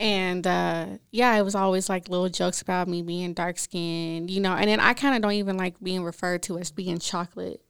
[0.00, 4.40] and uh, yeah, it was always like little jokes about me being dark skinned, you
[4.40, 4.54] know.
[4.54, 7.62] And then I kind of don't even like being referred to as being chocolate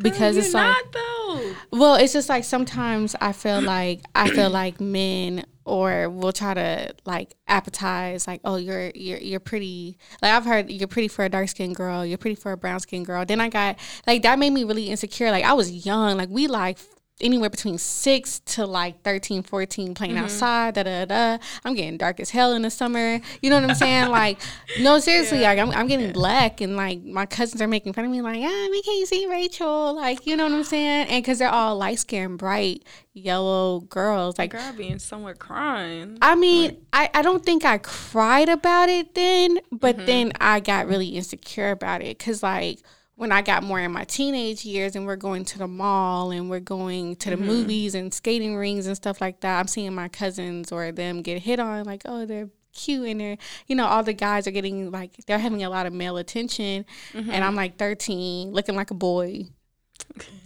[0.00, 1.52] because Girl, it's like though.
[1.72, 6.54] Well, it's just like sometimes I feel like I feel like men or will try
[6.54, 11.24] to like appetize like oh you're you're you're pretty like I've heard you're pretty for
[11.24, 14.22] a dark skinned girl you're pretty for a brown skinned girl then I got like
[14.22, 16.78] that made me really insecure like I was young like we like
[17.20, 20.24] anywhere between six to like 13, 14 playing mm-hmm.
[20.24, 21.38] outside, da da da.
[21.64, 23.20] I'm getting dark as hell in the summer.
[23.40, 24.10] You know what I'm saying?
[24.10, 24.38] like,
[24.80, 25.48] no, seriously, yeah.
[25.48, 26.12] like I'm, I'm getting yeah.
[26.12, 29.26] black and like my cousins are making fun of me, like, ah, we can't see
[29.26, 29.94] Raechel.
[29.94, 31.08] Like, you know what I'm saying?
[31.08, 34.38] And because they're all light skinned, bright, yellow girls.
[34.38, 36.18] Like, girl being somewhere crying.
[36.20, 40.06] I mean, like, I, I don't think I cried about it then, but mm-hmm.
[40.06, 42.80] then I got really insecure about it because, like,
[43.16, 46.50] when I got more in my teenage years and we're going to the mall and
[46.50, 47.46] we're going to the mm-hmm.
[47.46, 51.42] movies and skating rings and stuff like that, I'm seeing my cousins or them get
[51.42, 54.90] hit on like, oh, they're cute and they're, you know, all the guys are getting
[54.90, 56.84] like, they're having a lot of male attention.
[57.14, 57.30] Mm-hmm.
[57.30, 59.46] And I'm like 13, looking like a boy,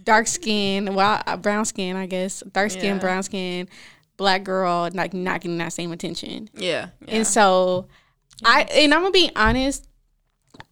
[0.04, 2.98] dark skin, well, brown skin, I guess, dark skin, yeah.
[2.98, 3.68] brown skin,
[4.16, 6.48] black girl, like not getting that same attention.
[6.54, 6.90] Yeah.
[7.00, 7.14] yeah.
[7.14, 7.88] And so,
[8.44, 9.88] I, and I'm gonna be honest,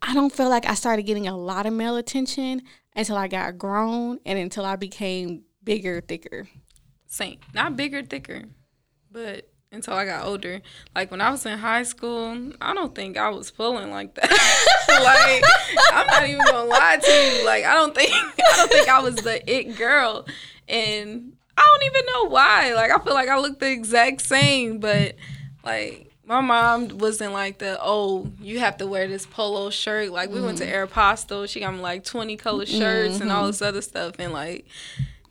[0.03, 2.63] I don't feel like I started getting a lot of male attention
[2.95, 6.49] until I got grown and until I became bigger, thicker.
[7.07, 7.39] Same.
[7.55, 8.45] Not bigger, thicker,
[9.11, 10.63] but until I got older.
[10.95, 14.31] Like when I was in high school, I don't think I was pulling like that.
[14.89, 15.43] like
[15.93, 17.47] I'm not even gonna lie to you.
[17.47, 20.27] Like I don't think I don't think I was the it girl.
[20.69, 22.75] And I don't even know why.
[22.75, 25.17] Like I feel like I look the exact same, but
[25.65, 30.29] like my mom wasn't like the oh you have to wear this polo shirt like
[30.29, 30.45] we mm-hmm.
[30.47, 30.93] went to mm-hmm.
[30.93, 33.23] Aeropostale she got me like 20 color shirts mm-hmm.
[33.23, 33.47] and all mm-hmm.
[33.49, 34.67] this other stuff and like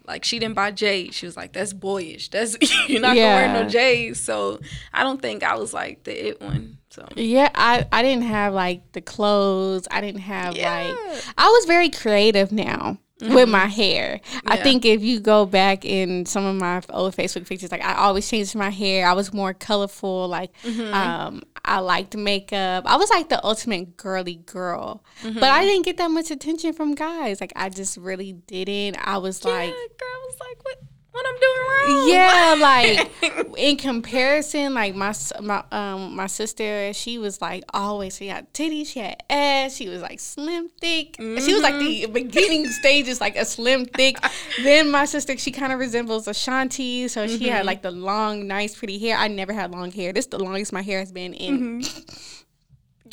[0.08, 2.58] like she didn't buy J's she was like that's boyish that's
[2.90, 3.42] you're not yeah.
[3.42, 4.60] gonna wear no J's so
[4.94, 8.54] I don't think I was like the it one so yeah I I didn't have
[8.54, 10.72] like the clothes I didn't have yeah.
[10.72, 13.34] like I was very creative now Mm-hmm.
[13.34, 14.22] with my hair.
[14.32, 14.40] Yeah.
[14.46, 17.96] I think if you go back in some of my old Facebook pictures, like I
[17.96, 19.08] always changed my hair.
[19.08, 20.28] I was more colorful.
[20.28, 20.94] Like mm-hmm.
[20.94, 22.86] um, I liked makeup.
[22.86, 25.40] I was like the ultimate girly girl, mm-hmm.
[25.40, 27.42] but I didn't get that much attention from guys.
[27.42, 28.96] Like I just really didn't.
[29.06, 30.82] I was yeah, like, girl was like, what?
[31.18, 32.10] What I'm doing wrong.
[32.10, 38.28] Yeah, like in comparison, like my my um my sister, she was like always she
[38.28, 41.18] had titties, she had ass, she was like slim thick.
[41.18, 41.44] Mm-hmm.
[41.44, 42.14] She was like the mm-hmm.
[42.14, 44.18] beginning stages, like a slim thick.
[44.64, 47.38] then my sister, she kind of resembles Ashanti, so mm-hmm.
[47.38, 47.68] she had mm-hmm.
[47.68, 49.18] like the long, nice, pretty hair.
[49.18, 50.14] I never had long hair.
[50.14, 51.82] This is the longest my hair has been in.
[51.82, 52.34] Mm-hmm.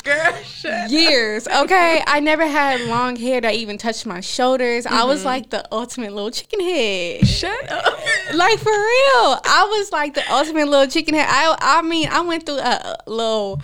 [0.05, 1.47] Girl, years.
[1.47, 4.85] Okay, I never had long hair that even touched my shoulders.
[4.85, 4.93] Mm-hmm.
[4.93, 5.27] I was mm-hmm.
[5.27, 7.27] like the ultimate little chicken head.
[7.27, 7.99] Shut up.
[8.33, 11.27] Like for real, I was like the ultimate little chicken head.
[11.29, 13.61] I I mean, I went through a little.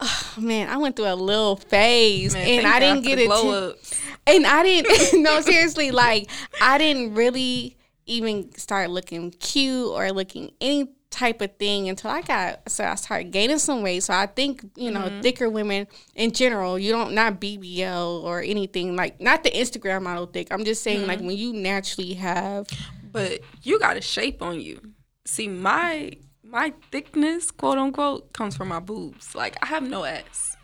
[0.00, 3.30] Oh, man, I went through a little phase, man, and I didn't get it.
[3.30, 5.22] T- and I didn't.
[5.22, 11.56] no, seriously, like I didn't really even start looking cute or looking any type of
[11.56, 14.02] thing until I got so I started gaining some weight.
[14.02, 15.20] So I think you know mm-hmm.
[15.20, 20.26] thicker women in general, you don't not BBL or anything like not the Instagram model
[20.26, 20.48] thick.
[20.50, 21.08] I'm just saying mm-hmm.
[21.08, 22.66] like when you naturally have,
[23.12, 24.80] but you got a shape on you.
[25.24, 29.34] See my my thickness, quote unquote, comes from my boobs.
[29.34, 30.56] Like I have no ass.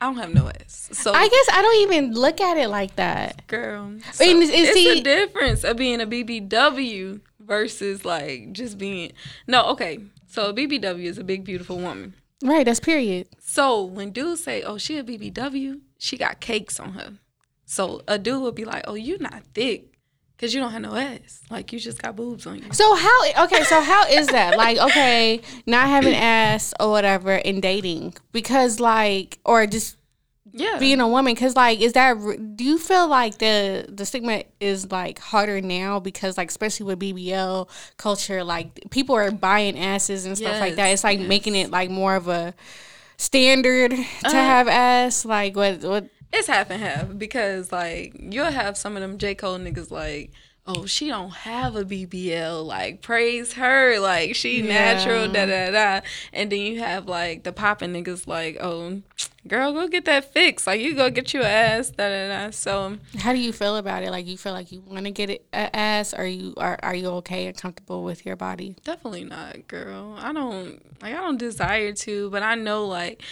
[0.00, 0.88] I don't have no ass.
[0.92, 3.46] So I guess I don't even look at it like that.
[3.46, 3.92] Girl.
[4.12, 9.10] So and, and it's see, the difference of being a BBW versus like just being
[9.48, 14.12] no okay so a bbw is a big beautiful woman right that's period so when
[14.12, 17.14] dudes say oh she a bbw she got cakes on her
[17.64, 19.90] so a dude would be like oh you not thick
[20.38, 22.72] Cause you don't have no ass, like you just got boobs on you.
[22.72, 23.44] So how?
[23.44, 24.56] Okay, so how is that?
[24.56, 29.98] Like, okay, not having ass or whatever in dating, because like, or just
[30.52, 30.78] Yeah.
[30.78, 32.16] being a woman because like is that
[32.56, 36.98] do you feel like the the stigma is like harder now because like especially with
[36.98, 41.28] bbl culture like people are buying asses and stuff like that it's like yes.
[41.28, 42.52] making it like more of a
[43.16, 48.50] standard to Uh, have ass like what what It's half and half because like you'll
[48.50, 50.30] have some of them J Cole niggas like,
[50.76, 54.68] oh she don't have a BBL, like praise her, like she Yeah.
[54.94, 56.06] natural, da da da.
[56.32, 59.02] And then you have like the popping niggas like, oh
[59.48, 62.50] girl, go get that fixed, like you go get your ass, da da da.
[62.50, 65.30] So how do you feel about it like you feel like you want to get
[65.30, 69.66] it ass or you are, are you okay and comfortable with your body definitely not,
[69.68, 70.16] girl.
[70.18, 73.22] I don't like I don't desire to, but I know like,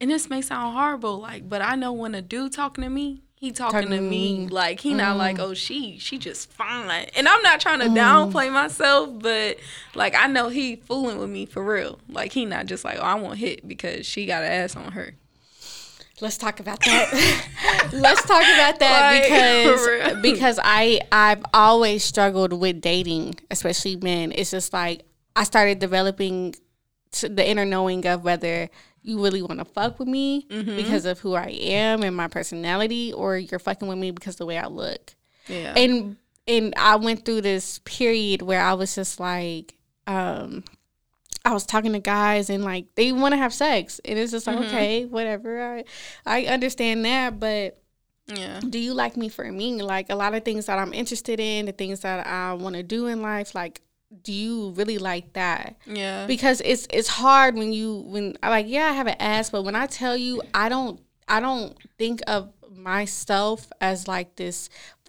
[0.00, 3.22] and this may sound horrible, like, but I know when a dude talking to me.
[3.44, 4.46] He talking, Talking to me me.
[4.48, 5.18] like he not Mm.
[5.18, 9.58] like oh she she just fine and I'm not trying to downplay myself but
[9.94, 13.02] like I know he fooling with me for real like he not just like oh
[13.02, 15.14] I want hit because she got an ass on her
[16.20, 17.88] Let's talk about that.
[17.92, 19.22] Let's talk about that Like,
[20.22, 24.32] because because I I've always struggled with dating, especially men.
[24.34, 25.02] It's just like
[25.34, 26.54] I started developing
[27.20, 28.70] the inner knowing of whether
[29.04, 30.76] you really want to fuck with me Mm-hmm.
[30.76, 34.38] because of who I am and my personality, or you're fucking with me because of
[34.38, 35.14] the way I look.
[35.46, 36.16] yeah And
[36.48, 39.74] and I went through this period where I was just like,
[40.06, 40.62] um,
[41.44, 44.46] I was talking to guys and like they want to have sex, and it's just
[44.46, 44.66] like Mhm.
[44.66, 45.60] okay, whatever.
[45.62, 45.84] I
[46.26, 47.78] I understand that, but
[48.26, 49.82] yeah do you like me for me?
[49.82, 52.82] Like a lot of things that I'm interested in, the things that I want to
[52.82, 53.82] do in life, like.
[54.22, 55.76] Do you really like that?
[55.86, 59.50] yeah Because it's it's hard when you when I like yeah I have an ass,
[59.50, 64.68] but when I tell you I don't I don't think of myself as like this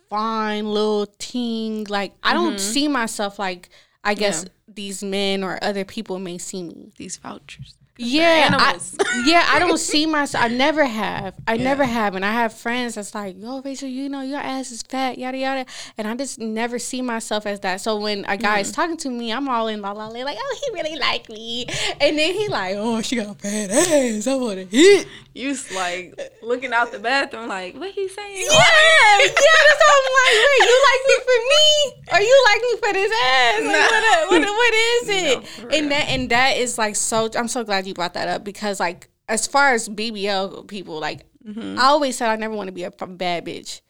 [0.09, 1.85] fine little teen.
[1.89, 2.71] Like I don't mm-hmm.
[2.73, 3.69] see myself like
[4.03, 4.49] I guess Yeah.
[4.73, 6.91] these men or other people may see me.
[6.97, 8.77] these vouchers Yeah, I,
[9.25, 10.43] yeah, I don't see myself.
[10.43, 11.33] I never have.
[11.47, 11.63] I Yeah.
[11.63, 14.81] never have, and I have friends that's like, "Yo, Raechel, you know your ass is
[14.81, 15.65] fat, yada yada,"
[15.97, 17.79] and I just never see myself as that.
[17.79, 18.81] So when a guy is Mm-hmm.
[18.81, 21.67] talking to me, I'm all in la la la, like, "Oh, he really like me,"
[22.01, 25.53] and then he like, "Oh, she got a fat ass, I want to hit." you
[25.73, 30.37] like looking out the bathroom like what he saying Yeah, yeah, that's how I'm like,
[30.47, 33.63] wait, you like me for me, or you like me for this ass?
[33.65, 34.29] Like, Nah.
[34.29, 35.43] what, what, what is it?
[35.61, 37.29] No, and that and that is like so.
[37.35, 41.25] I'm so glad you brought that up because like as far as BBL people, like
[41.45, 41.77] Mm-hmm.
[41.77, 43.81] I always said I never want to be a bad bitch,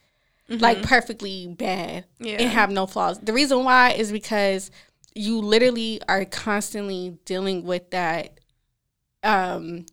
[0.50, 2.36] like perfectly bad Yeah.
[2.42, 3.18] and have no flaws.
[3.20, 4.72] The reason why is because
[5.14, 8.42] you literally are constantly dealing with that.
[9.24, 9.86] Um,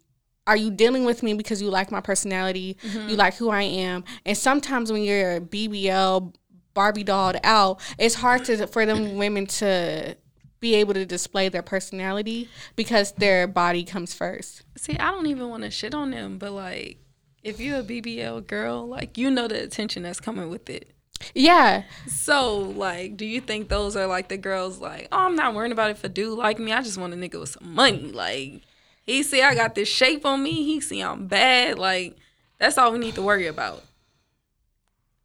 [0.47, 4.03] are you dealing with me because you like my personality, you like who I am,
[4.27, 6.35] and sometimes when you're BBL
[6.75, 10.17] Barbie dolled out, it's hard to for them women to
[10.63, 14.63] be able to display their personality because their body comes first.
[14.79, 16.99] See, I don't even want to shit on them, but like,
[17.43, 20.93] if you're a BBL girl, like, you know the attention that's coming with it.
[21.35, 25.55] Yeah, So, like, do you think those are like the girls, like, oh, I'm not
[25.55, 26.73] worrying about if a dude like me.
[26.73, 28.11] I just want a nigga with some money.
[28.13, 28.63] Like,
[29.05, 30.65] he see I got this shape on me.
[30.65, 31.79] He see I'm bad.
[31.79, 32.17] Like,
[32.59, 33.83] that's all we need to worry about.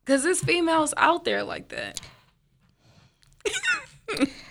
[0.05, 1.99] Cause there's females out there like that.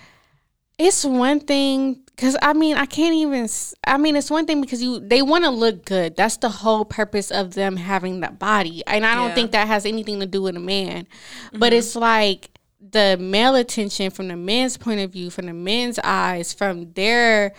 [0.78, 3.48] it's one thing because I mean I can't even.
[3.86, 6.16] I mean it's one thing because you they want to look good.
[6.16, 9.28] That's the whole purpose of them having that body, and I don't Yeah.
[9.28, 9.34] Mm-hmm.
[9.34, 11.06] think that has anything to do with a man.
[11.52, 12.50] But it's like
[12.90, 17.52] the male attention from the men's point of view, from the men's eyes, from their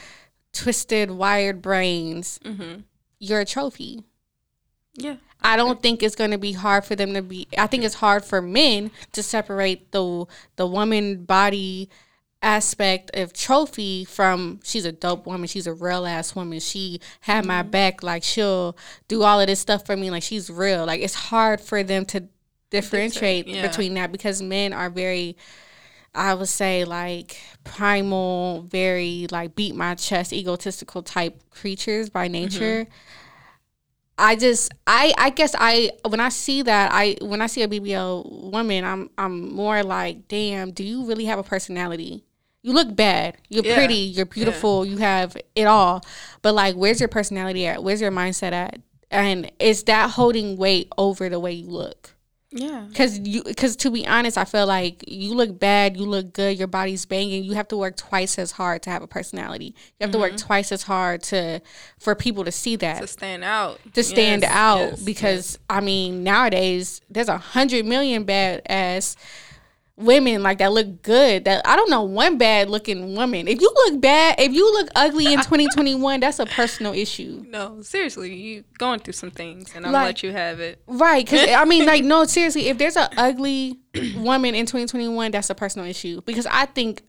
[0.54, 2.40] twisted, wired brains.
[2.44, 2.82] Mm-hmm.
[3.20, 4.04] You're a trophy.
[4.96, 5.18] Yeah.
[5.42, 7.48] I don't think it's going to be hard for them to be.
[7.58, 10.26] I think it's hard for men to separate the
[10.56, 11.90] the woman body
[12.42, 15.48] aspect of trophy from she's a dope woman.
[15.48, 16.60] She's a real ass woman.
[16.60, 17.72] She had my mm-hmm.
[17.72, 18.04] back.
[18.04, 20.12] Like she'll do all of this stuff for me.
[20.12, 20.86] Like she's real.
[20.86, 22.28] Like it's hard for them to
[22.70, 23.68] differentiate yeah.
[23.68, 25.38] between that because men are very.
[26.16, 32.34] I would say like primal, very like beat my chest, egotistical type creatures by mm-hmm.
[32.34, 32.88] nature.
[34.18, 37.68] I just I I guess I when I see that I when I see a
[37.68, 42.24] BBL woman I'm I'm more like damn do you really have a personality
[42.64, 43.38] you look bad.
[43.50, 43.76] You're Yeah.
[43.76, 43.96] pretty.
[43.96, 44.86] You're beautiful.
[44.86, 46.04] You have it all.
[46.42, 47.84] But like where's your personality at?
[47.84, 48.80] Where's your mindset at?
[49.10, 52.14] And is that holding weight over the way you look.
[52.50, 52.86] Yeah.
[52.88, 56.58] because you because to be honest I feel like you look bad you look good
[56.58, 57.44] your body's banging.
[57.44, 59.76] You have to work twice as hard to have a personality.
[60.00, 60.48] You have to work mm-hmm.
[60.48, 61.62] twice as hard to
[62.00, 63.02] for people to see that.
[63.02, 63.80] To stand out.
[63.94, 69.18] to stand Yes, out yes, because I mean nowadays there's a hundred million bad ass
[69.98, 71.46] women like that look good.
[71.46, 73.48] That I don't know one bad looking woman.
[73.48, 77.44] If you look bad, if you look ugly in 2021, that's a personal issue.
[77.50, 80.82] No, seriously, you going through some things, and I'll Like- let you have it.
[80.88, 83.80] Right, because I mean, like, no, seriously, if there's an ugly
[84.16, 86.22] woman in 2021, that's a personal issue.
[86.26, 87.02] Because I think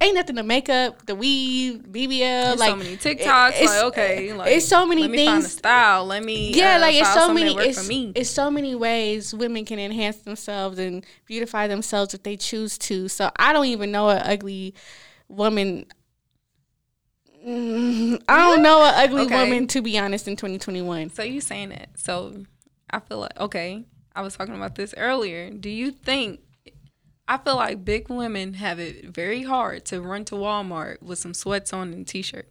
[0.00, 3.48] ain't nothing to makeup, the weave, BBL, There's like so many TikToks.
[3.50, 6.04] it's- like okay, like it's so many let me find a things- style.
[6.06, 8.12] Let me yeah, uh, like it's so many, it's, for me.
[8.14, 13.08] it's so many ways women can enhance themselves and beautify themselves if they choose to.
[13.08, 14.74] So I don't even know an ugly
[15.28, 15.86] woman.
[17.46, 19.44] Mm, I don't know an ugly Okay.
[19.44, 21.10] woman to be honest in 2021.
[21.10, 21.90] So you saying that?
[21.96, 22.44] So
[22.90, 23.84] I feel like okay.
[24.14, 25.50] I was talking about this earlier.
[25.50, 26.40] Do you think?
[27.28, 31.34] I feel like big women have it very hard to run to Walmart with some
[31.34, 32.48] sweats on and t-shirt.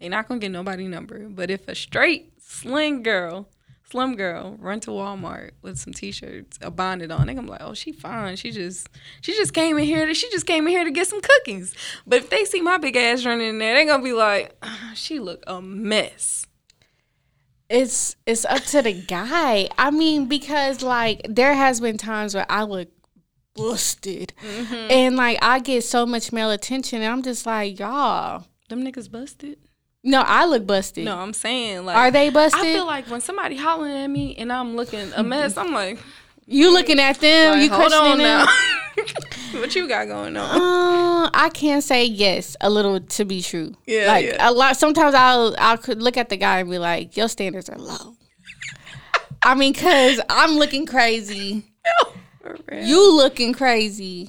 [0.00, 1.28] They're not gonna get nobody number.
[1.28, 3.48] But if a straight slim girl,
[3.88, 7.62] slim girl, run to Walmart with some t-shirts, a bonnet on, they gonna be like,
[7.62, 8.34] oh, she fine.
[8.34, 8.88] She just,
[9.20, 10.04] she just came in here.
[10.06, 11.72] To, she just came in here to get some cookies.
[12.04, 14.90] But if they see my big ass running in there, they gonna be like, "Ah,
[14.96, 16.46] she look a mess.
[17.68, 19.68] It's it's up to the guy.
[19.78, 22.88] I mean, because like there has been times where I look
[23.68, 24.74] busted, Mm-hmm.
[24.90, 28.44] and like I get so much male attention, and I'm just like, y'all.
[28.68, 29.58] Them niggas busted.
[30.02, 31.04] No, I look busted.
[31.04, 32.60] No, I'm saying like Are they busted?
[32.60, 35.98] I feel like when somebody hollering at me and I'm looking a mess, I'm like,
[36.46, 37.58] you looking at them?
[37.58, 38.46] like, you hold questioning on them?
[38.46, 39.60] now.
[39.60, 40.50] what you got going on?
[40.60, 43.74] Uh, I can say yes, a little to be true.
[43.86, 44.48] Yeah, like yeah.
[44.48, 44.76] a lot.
[44.76, 48.14] Sometimes I'll I could look at the guy and be like, "Your standards are low."
[49.42, 51.64] I mean, cause I'm looking crazy.
[52.70, 54.22] You looking crazy.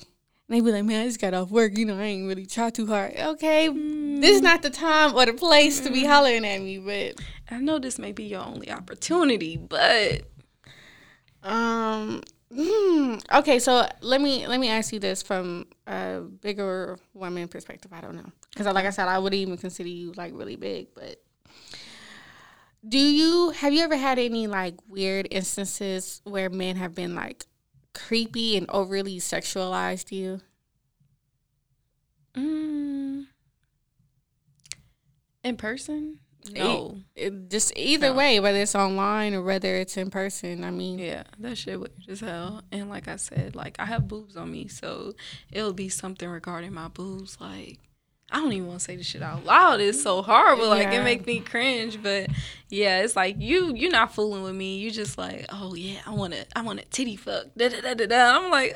[0.48, 1.78] And they be like, "Man, I just got off work.
[1.78, 5.26] You know, I ain't really try too hard." Okay, this is not the time or
[5.26, 8.72] the place to be hollering at me, but I know this may be your only
[8.72, 10.24] opportunity, but
[11.44, 12.22] Um.
[12.54, 17.92] hmm, okay, so let me let me ask you this from a bigger woman perspective.
[17.94, 20.88] I don't know because, like I said, I would even consider you like really big.
[20.94, 21.22] But
[22.88, 27.46] do you have you ever had any like weird instances where men have been like
[27.94, 30.42] creepy and overly sexualized you?
[32.36, 33.26] mm,
[35.44, 36.20] in person,
[36.54, 36.98] no.
[37.16, 38.14] It, just either No.
[38.14, 40.64] way, whether it's online or whether it's in person.
[40.64, 42.64] I mean, Yeah, that shit weird as hell.
[42.72, 45.14] And like I said, like I have boobs on me, so
[45.52, 47.38] it'll be something regarding my boobs.
[47.40, 47.80] Like
[48.32, 49.82] I don't even want to say this shit out loud.
[49.82, 50.70] It's so horrible.
[50.70, 51.02] Like Yeah.
[51.02, 52.02] it make me cringe.
[52.02, 52.30] But
[52.70, 54.78] yeah, it's like you you're not fooling with me.
[54.80, 57.48] You just like, oh yeah, I want to I want to titty fuck.
[57.58, 58.38] Da, da, da, da, da.
[58.40, 58.74] I'm like,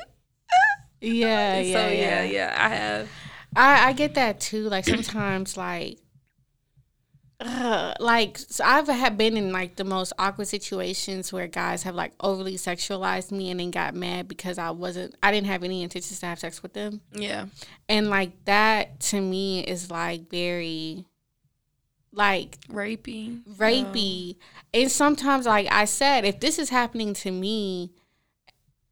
[1.00, 2.56] yeah, so yeah, yeah, yeah.
[2.58, 3.08] I have.
[3.54, 4.68] I, I get that too.
[4.68, 5.98] Like sometimes, like,
[7.40, 11.94] uh, like so I've had been in like the most awkward situations where guys have
[11.94, 15.82] like overly sexualized me and then got mad because I wasn't, I didn't have any
[15.82, 17.46] intentions to have sex with them, Yeah,
[17.88, 21.04] and like that to me is like very,
[22.12, 24.36] like rapey, rapey.
[24.72, 27.92] And sometimes, like I said, if this is happening to me,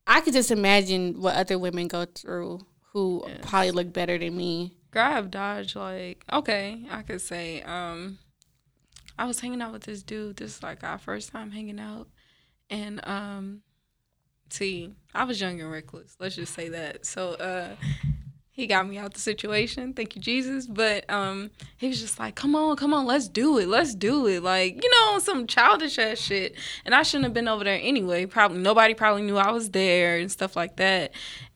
[0.06, 2.60] I could just imagine what other women go through
[2.92, 3.38] who Yes.
[3.42, 4.76] probably look better than me.
[4.90, 8.18] Girl, I've dodged like okay, I could say um
[9.18, 12.08] I was hanging out with this dude, this is like our first time hanging out.
[12.70, 13.62] And um
[14.50, 16.16] see, I was young and reckless.
[16.18, 17.06] Let's just say that.
[17.06, 17.76] So uh
[18.50, 19.94] he got me out the situation.
[19.94, 20.66] Thank you, Jesus.
[20.66, 23.68] But um he was just like, Come on, come on, let's do it.
[23.68, 24.42] Let's do it.
[24.42, 26.56] Like, you know, some childish ass shit.
[26.84, 28.26] And I shouldn't have been over there anyway.
[28.26, 31.12] Probably nobody probably knew I was there and stuff like that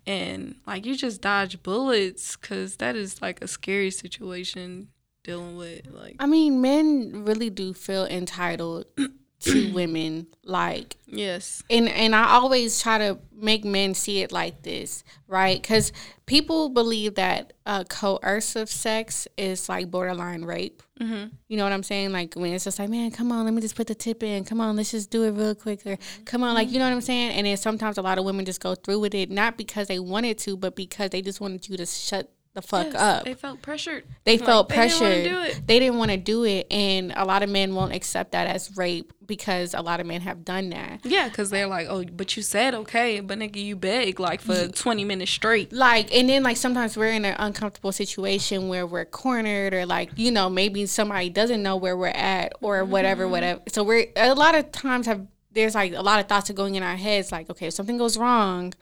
[0.08, 4.88] and like you just dodge bullets because that is like a scary situation
[5.28, 8.86] dealing with like I mean, men really do feel entitled
[9.40, 14.62] to women, like, yes and and I always try to make men see it like
[14.62, 15.60] this, right?
[15.60, 15.92] Because
[16.26, 20.82] people believe that uh, coercive sex is like borderline rape.
[20.98, 21.28] mm-hmm.
[21.46, 22.12] You know what I'm saying?
[22.12, 24.44] Like when it's just like, man, come on, let me just put the tip in.
[24.44, 25.86] Come on, let's just do it real quick.
[25.86, 27.32] Or come on, like you know what I'm saying?
[27.32, 29.98] And then sometimes a lot of women just go through with it, not because they
[29.98, 32.30] wanted to, but because they just wanted you to shut
[32.60, 33.24] the fuck up.
[33.24, 35.24] they felt pressured They Like, felt they didn't wanna pressured.
[35.24, 35.66] do it.
[35.66, 38.76] They didn't want to do it, and a lot of men won't accept that as
[38.76, 41.00] rape because a lot of men have done that.
[41.04, 44.68] yeah because they're like oh but you said okay but nigga you beg like for
[44.68, 49.04] 20 minutes straight Like, and then like sometimes we're in an uncomfortable situation where we're
[49.04, 52.90] cornered, or like you know maybe somebody doesn't know where we're at, or mm-hmm.
[52.92, 53.60] whatever, whatever.
[53.68, 56.74] So we're a lot of times have there's like a lot of thoughts are going
[56.76, 58.72] in our heads, like okay, if something goes wrong.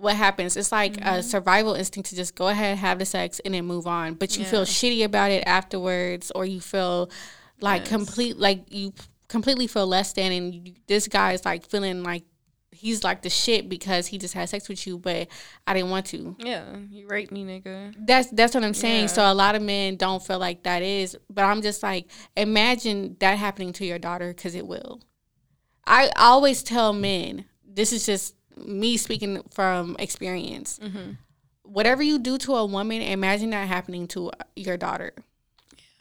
[0.00, 0.56] What happens?
[0.56, 1.20] It's like a mm-hmm.
[1.20, 4.14] survival instinct to just go ahead, have the sex, and then move on.
[4.14, 7.10] But you feel shitty about it afterwards, or you feel
[7.60, 7.90] like Yes.
[7.90, 8.94] complete, like you
[9.28, 12.24] completely feel less than, and you, this guy is like feeling like
[12.70, 15.28] he's like the shit because he just had sex with you, but
[15.66, 16.34] I didn't want to.
[16.38, 17.94] Yeah, you raped me, nigga.
[17.98, 19.02] That's that's what I'm saying.
[19.02, 19.06] Yeah.
[19.08, 23.16] So a lot of men don't feel like that is, but I'm just like, imagine
[23.20, 25.02] that happening to your daughter because it will.
[25.86, 30.78] I always tell men, this is just me speaking from experience.
[30.82, 31.12] Mm-hmm.
[31.62, 35.12] Whatever you do to a woman, imagine that happening to your daughter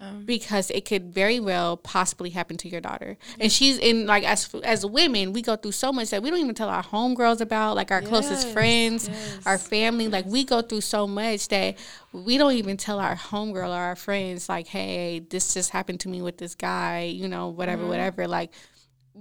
[0.02, 3.18] Um, because it could very well possibly happen to your daughter.
[3.38, 6.40] And she's in like as as women, we go through so much that we don't
[6.40, 9.46] even tell our homegirls about, like our closest friends, yes.
[9.46, 10.08] our family.
[10.08, 11.78] Like we go through so much that
[12.14, 16.10] we don't even tell our homegirl or our friends, like, hey, this just happened to
[16.10, 17.90] me with this guy, you know, whatever, Mm-hmm.
[17.90, 18.28] whatever.
[18.28, 18.52] Like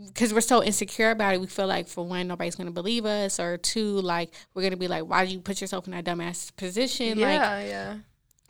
[0.07, 3.40] because we're so insecure about it, we feel like for one, nobody's gonna believe us,
[3.40, 6.55] or two, like we're gonna be like, why do you put yourself in that dumbass
[6.57, 7.20] position?
[7.20, 7.96] Like yeah, yeah.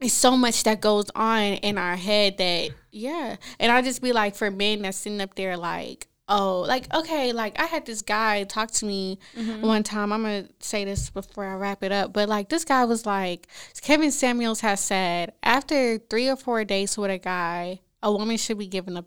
[0.00, 4.12] it's so much that goes on in our head that yeah and i just be
[4.12, 8.02] like for men that's sitting up there like oh like okay like i had this
[8.02, 9.62] guy talk to me mm-hmm.
[9.62, 12.84] one time i'm gonna say this before i wrap it up but like this guy
[12.84, 13.46] was like
[13.82, 18.58] kevin samuels has said after three or four dates with a guy a woman should
[18.58, 19.04] be given the,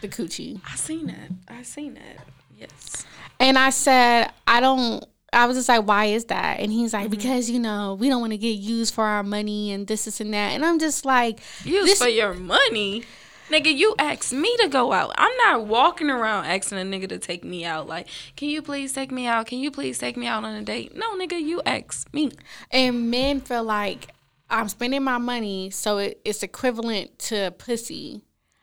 [0.00, 1.30] the coochie I seen that.
[1.48, 2.26] I seen that.
[2.56, 3.06] Yes.
[3.40, 5.04] and I said, I don't.
[5.34, 6.60] I was just like, why is that?
[6.60, 7.10] And he's like, mm-hmm.
[7.12, 10.20] because you know we don't want to get used for our money and this, this,
[10.20, 10.52] and that.
[10.52, 13.04] And I'm just like, used for your money.
[13.48, 15.12] Nigga, you asked me to go out.
[15.18, 17.86] I'm not walking around asking a nigga to take me out.
[17.86, 18.06] Like,
[18.36, 19.46] can you please take me out?
[19.46, 20.96] Can you please take me out on a date?
[20.96, 22.32] No, nigga, you asked me.
[22.70, 24.08] and men feel like
[24.48, 28.22] I'm spending my money, so it, it's equivalent to pussy.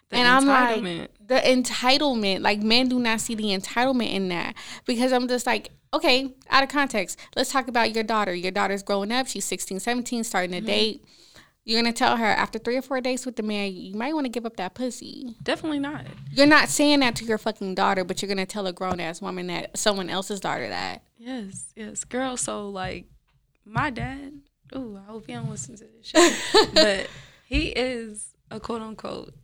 [0.10, 4.56] The and I'm like, the entitlement, like men do not see the entitlement in that
[4.86, 8.34] because I'm just like, okay, out of context, let's talk about your daughter.
[8.34, 10.66] Your daughter's growing up, she's 16, 17, starting Mm-hmm.
[10.66, 11.06] to date.
[11.66, 14.26] You're gonna tell her after three or four dates with the man, you might want
[14.26, 15.36] to give up that pussy.
[15.44, 16.06] Definitely not.
[16.32, 19.22] You're not saying that to your fucking daughter, but you're gonna tell a grown ass
[19.22, 21.04] woman that someone else's daughter that.
[21.20, 22.04] Yes, yes.
[22.06, 23.06] Girl, so like
[23.66, 24.34] my dad,
[24.76, 26.70] ooh, I hope he don't listen to this shit.
[26.74, 27.08] but
[27.46, 29.36] he is a quote unquote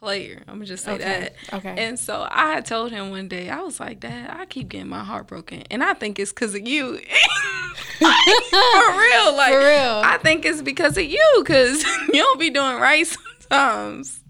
[0.00, 0.42] player.
[0.48, 1.54] I'm gonna just say Okay, that.
[1.54, 1.74] okay.
[1.86, 4.88] And so I had told him one day, I was like, Dad, I keep getting
[4.88, 5.62] my heart broken.
[5.70, 6.92] And I think it's because of you.
[6.92, 8.16] Like,
[8.50, 9.34] for real.
[9.36, 10.02] Like For real.
[10.04, 11.82] I think it's because of you, because
[12.12, 14.20] you don't be doing right sometimes.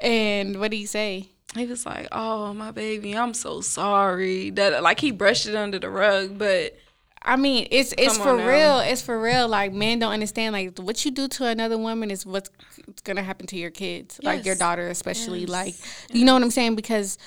[0.00, 1.28] And what do you say?
[1.54, 5.78] He was like, "Oh, my baby, I'm so sorry." That like he brushed it under
[5.78, 6.76] the rug, but
[7.28, 8.78] I mean, it's it's Come for real.
[8.78, 9.48] It's for real.
[9.48, 10.54] Like men don't understand.
[10.54, 12.48] Like what you do to another woman is what's
[13.04, 15.40] gonna happen to your kids, like your daughter, especially.
[15.40, 15.48] Yes.
[15.50, 15.74] Like
[16.10, 16.74] you know what I'm saying?
[16.74, 17.18] Because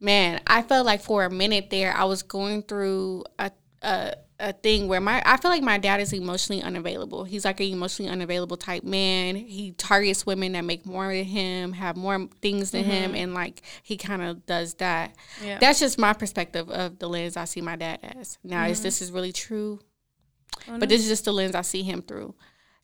[0.00, 4.52] man, I felt like for a minute there, I was going through a a a
[4.52, 7.24] thing where my I feel like my dad is emotionally unavailable.
[7.24, 9.34] He's like an emotionally unavailable type man.
[9.34, 13.62] He targets women that make more than him, have more things than him, and like
[13.82, 15.14] he kind of does that.
[15.42, 15.58] Yeah.
[15.58, 18.38] That's just my perspective of the lens I see my dad as.
[18.44, 19.80] Now, is this is really true?
[20.66, 22.34] But this is just the lens I see him through.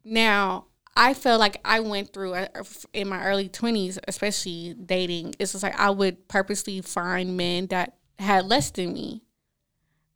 [0.05, 2.47] Now, I feel like I went through uh,
[2.93, 5.35] in my early 20s, especially dating.
[5.39, 9.23] It's just like I would purposely find men that had less than me.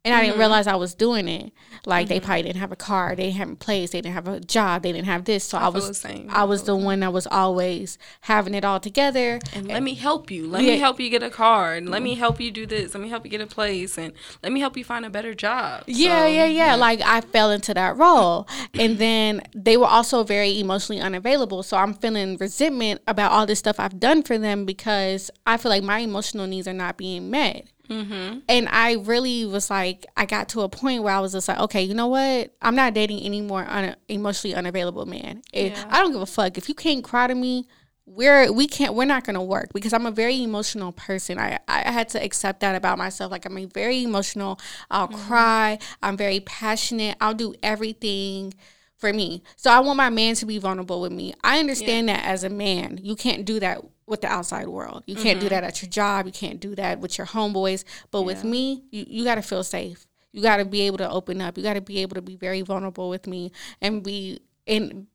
[0.08, 0.40] And I didn't mm-hmm.
[0.40, 1.52] realize I was doing it.
[1.86, 2.26] Like they mm-hmm.
[2.26, 4.82] probably didn't have a car, they didn't have a place, they didn't have a job,
[4.82, 5.44] they didn't have this.
[5.44, 6.28] So I, feel was the same.
[6.30, 9.40] I was the one that was always having it all together.
[9.54, 10.46] and let me help you.
[10.46, 10.72] Let Yeah.
[10.72, 12.20] me help you get a car, and let me mm-hmm.
[12.20, 12.94] help you do this.
[12.94, 15.34] Let me help you get a place, and let me help you find a better
[15.34, 15.84] job.
[15.86, 16.74] Yeah, So, yeah, yeah.
[16.74, 18.46] Like I fell into that role.
[18.74, 21.62] And then they were also very emotionally unavailable.
[21.62, 25.70] So I'm feeling resentment about all this stuff I've done for them because I feel
[25.70, 27.66] like my emotional needs are not being met.
[27.88, 28.40] Mm-hmm.
[28.48, 31.58] And I really was like, I got to a point where I was just like,
[31.58, 32.54] okay, you know what?
[32.62, 35.42] I'm not dating any more un- emotionally unavailable man.
[35.52, 35.84] Yeah.
[35.88, 37.66] I don't give a fuck if you can't cry to me.
[38.10, 41.38] We're we can't we're not gonna work because I'm a very emotional person.
[41.38, 43.30] I I had to accept that about myself.
[43.30, 44.58] Like I'm a very emotional.
[44.90, 45.78] I'll cry.
[46.02, 47.18] I'm very passionate.
[47.20, 48.54] I'll do everything
[48.98, 49.42] for me.
[49.56, 51.32] So I want my man to be vulnerable with me.
[51.42, 55.04] I understand that as a man, you can't do that with the outside world.
[55.06, 55.54] You can't do mm-hmm.
[55.54, 56.26] that at your job.
[56.26, 57.84] You can't do that with your homeboys.
[58.10, 60.06] But with me, you, you got to feel safe.
[60.32, 61.56] You got to be able to open up.
[61.56, 65.06] You got to be able to be very vulnerable with me and be and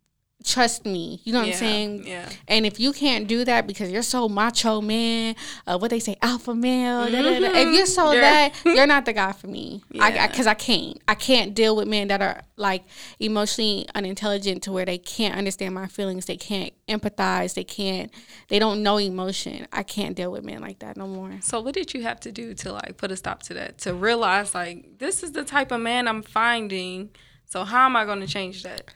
[0.43, 1.21] trust me.
[1.23, 2.03] You know what Yeah, I'm saying?
[2.07, 2.29] yeah.
[2.47, 5.35] And if you can't do that because you're so macho man,
[5.65, 7.51] uh, what they say alpha male, da, da, da.
[7.59, 8.21] if you're so Yeah.
[8.21, 9.81] that, you're not the guy for me.
[9.99, 10.27] I Yeah.
[10.27, 10.99] because I, can't.
[11.07, 12.83] I can't deal with men that are like
[13.19, 16.25] emotionally unintelligent to where they can't understand my feelings.
[16.25, 17.53] They can't empathize.
[17.53, 18.11] They can't.
[18.49, 19.67] They don't know emotion.
[19.71, 21.31] I can't deal with men like that no more.
[21.41, 23.77] So what did you have to do to like put a stop to that?
[23.79, 27.09] To realize like this is the type of man I'm finding.
[27.45, 28.89] So how am I going to change that?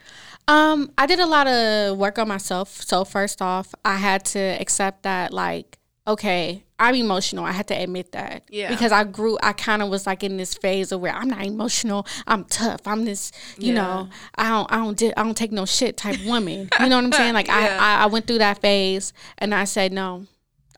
[0.48, 2.82] Um, I did a lot of work on myself.
[2.82, 5.78] So first off, I had to accept that like,
[6.08, 7.43] okay, I'm emotional.
[7.43, 8.43] I had to admit that.
[8.50, 8.70] Yeah.
[8.70, 11.43] Because I grew, I kind of was like in this phase of where I'm not
[11.45, 12.06] emotional.
[12.28, 12.88] I'm tough.
[12.88, 13.82] I'm this, you Yeah.
[13.82, 16.70] know, I don't, I don't, di- I don't take no shit type woman.
[16.80, 17.34] You know what I'm saying?
[17.34, 17.78] Like Yeah.
[17.82, 20.28] I, I, I went through that phase, and I said, no,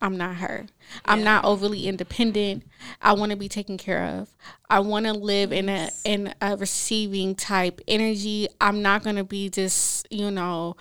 [0.02, 0.66] I'm not her.
[1.06, 2.64] I'm not overly independent.
[3.02, 4.30] I want to be taken care of.
[4.70, 8.48] I want to live in a in a receiving type energy.
[8.62, 10.78] I'm not gonna be just you know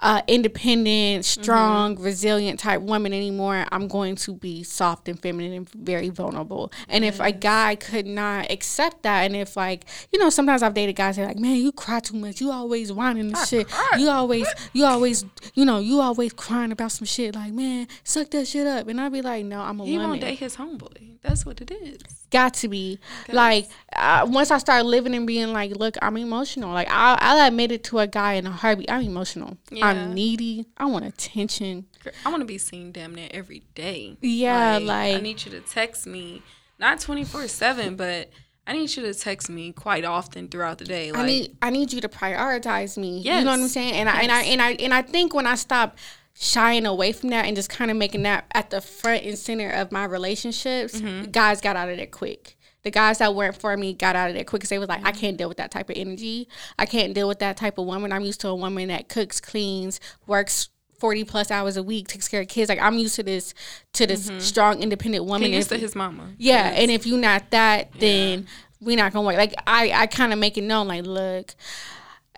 [0.00, 3.66] uh, independent, strong, resilient type woman anymore.
[3.72, 6.72] I'm going to be soft and feminine and very vulnerable.
[6.88, 10.74] And if a guy could not accept that, and if like you know, sometimes I've
[10.74, 12.40] dated guys that are like, man, you cry too much.
[12.40, 13.68] You always whining and shit.
[13.98, 15.24] You always, you always,
[15.54, 17.34] you know, you always crying about some shit.
[17.34, 18.88] Like, man, suck that shit up.
[18.88, 21.16] And I'd be like, no, I'm a He woman won't date his homeboy.
[21.22, 22.00] That's what it is.
[22.30, 22.98] got to be
[23.32, 26.72] like uh, once I start living and being like, look, I'm emotional.
[26.72, 28.90] Like I'll, I'll admit it to a guy in a heartbeat.
[28.90, 29.56] I'm emotional.
[29.70, 29.87] Yeah.
[29.88, 30.66] I'm needy.
[30.76, 31.86] I want attention.
[32.02, 34.16] Girl, I want to be seen damn near every day.
[34.20, 36.42] Yeah, I like- I need you to text me,
[36.78, 38.30] not twenty four seven, but
[38.66, 41.10] I need you to text me quite often throughout the day.
[41.10, 43.20] Like, I need I need you to prioritize me.
[43.20, 43.38] Yes.
[43.38, 43.94] You know what I'm saying?
[43.94, 45.96] And I and I and I and I think when I stop
[46.40, 49.70] shying away from that and just kind of making that at the front and center
[49.70, 51.30] of my relationships, Mm-hmm.
[51.30, 52.57] guys got out of there quick.
[52.84, 54.98] The guys that weren't for me got out of there quick because they was like,
[55.00, 55.06] Mm-hmm.
[55.08, 56.48] I can't deal with that type of energy.
[56.78, 58.12] I can't deal with that type of woman.
[58.12, 60.68] I'm used to a woman that cooks, cleans, works
[60.98, 62.68] 40 plus hours a week, takes care of kids.
[62.68, 63.54] Like I'm used to this
[63.94, 65.48] to this strong, independent woman.
[65.50, 66.30] he used If- to his mama.
[66.38, 68.46] yeah, and if you're not that, then
[68.80, 69.36] we're not gonna work.
[69.36, 70.88] Like I, I kind of make it known.
[70.88, 71.54] Like, look,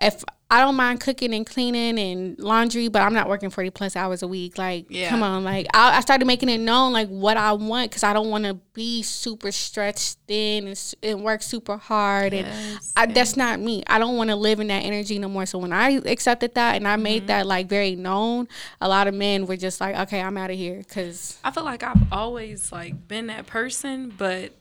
[0.01, 3.95] if I don't mind cooking and cleaning and laundry, but I'm not working 40 plus
[3.95, 4.57] hours a week.
[4.57, 5.09] Like, Yeah.
[5.09, 5.45] come on.
[5.45, 8.43] Like, I, I started making it known like what I want because I don't want
[8.43, 12.33] to be super stretched thin and, and work super hard.
[12.33, 13.81] And I, that's not me.
[13.87, 15.45] I don't want to live in that energy no more.
[15.45, 17.03] So when I accepted that and I Mm-hmm.
[17.03, 18.49] made that like very known,
[18.81, 21.39] a lot of men were just like, okay, I'm out of here because.
[21.45, 24.51] I feel like I've always like been that person, but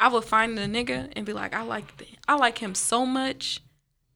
[0.00, 1.84] I would find a nigga and be like, I like
[2.26, 3.60] I like him so much.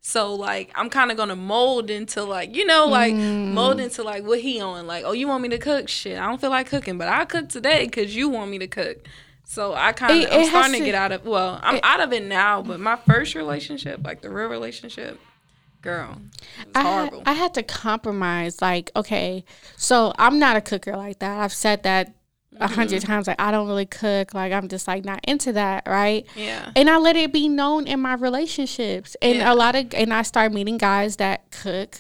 [0.09, 3.53] So like I'm kind of gonna mold into like you know like Mm.
[3.53, 6.25] mold into like what he on like oh you want me to cook shit I
[6.27, 8.97] don't feel like cooking but I cook today because you want me to cook
[9.45, 12.01] so I kind of I'm it starting to, to- get out of well I'm out
[12.01, 15.21] of it now but my first relationship like the real relationship
[15.83, 16.17] girl
[16.59, 18.63] it I had, I had to compromise.
[18.63, 19.45] Like, okay,
[19.77, 21.39] so I'm not a cooker like that.
[21.41, 22.15] I've said that
[22.61, 23.07] a 100 Mm-hmm.
[23.07, 23.27] times.
[23.27, 24.35] Like, I don't really cook.
[24.35, 26.27] Like, I'm just like not into that, right?
[26.35, 29.17] yeah And I let it be known in my relationships.
[29.23, 29.53] And Yeah.
[29.53, 31.97] a lot of, and I start meeting guys that cook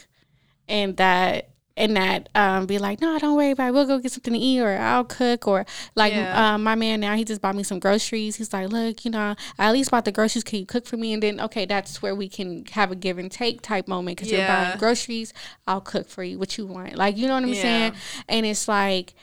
[0.68, 3.72] and that, and that um, be like, no, don't worry about it.
[3.72, 5.46] We'll go get something to eat or I'll cook.
[5.46, 6.54] Or like Yeah.
[6.54, 8.34] um, my man now, he just bought me some groceries.
[8.34, 10.42] He's like, look, you know, I at least bought the groceries.
[10.42, 11.12] Can you cook for me?
[11.12, 14.32] And then, okay, that's where we can have a give and take type moment because
[14.32, 15.32] you're buying groceries.
[15.68, 16.96] I'll cook for you what you want.
[16.96, 17.62] Like, you know what I'm Yeah.
[17.62, 17.92] saying?
[18.28, 19.14] And it's like,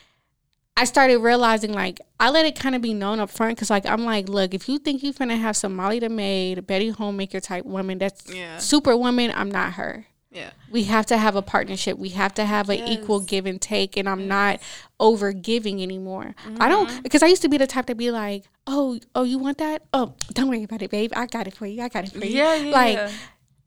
[0.77, 3.85] I started realizing like I let it kind of be known up front because like
[3.85, 7.39] I'm like, look, if you think you're gonna have some Molly the maid, Betty homemaker
[7.39, 8.57] type woman that's Yeah.
[8.57, 10.05] superwoman, I'm not her.
[10.31, 11.97] yeah We have to have a partnership.
[11.97, 14.59] We have to have an equal give and take, and I'm not
[14.99, 16.35] over giving anymore.
[16.37, 16.69] I Mm-hmm.
[16.69, 19.59] don't because I used to be the type to be like, oh, oh, you want
[19.59, 19.83] that?
[19.93, 21.13] Oh, don't worry about it, babe.
[21.15, 21.81] I got it for you.
[21.83, 22.35] I got it for you.
[22.37, 23.11] Yeah, yeah, Like, yeah.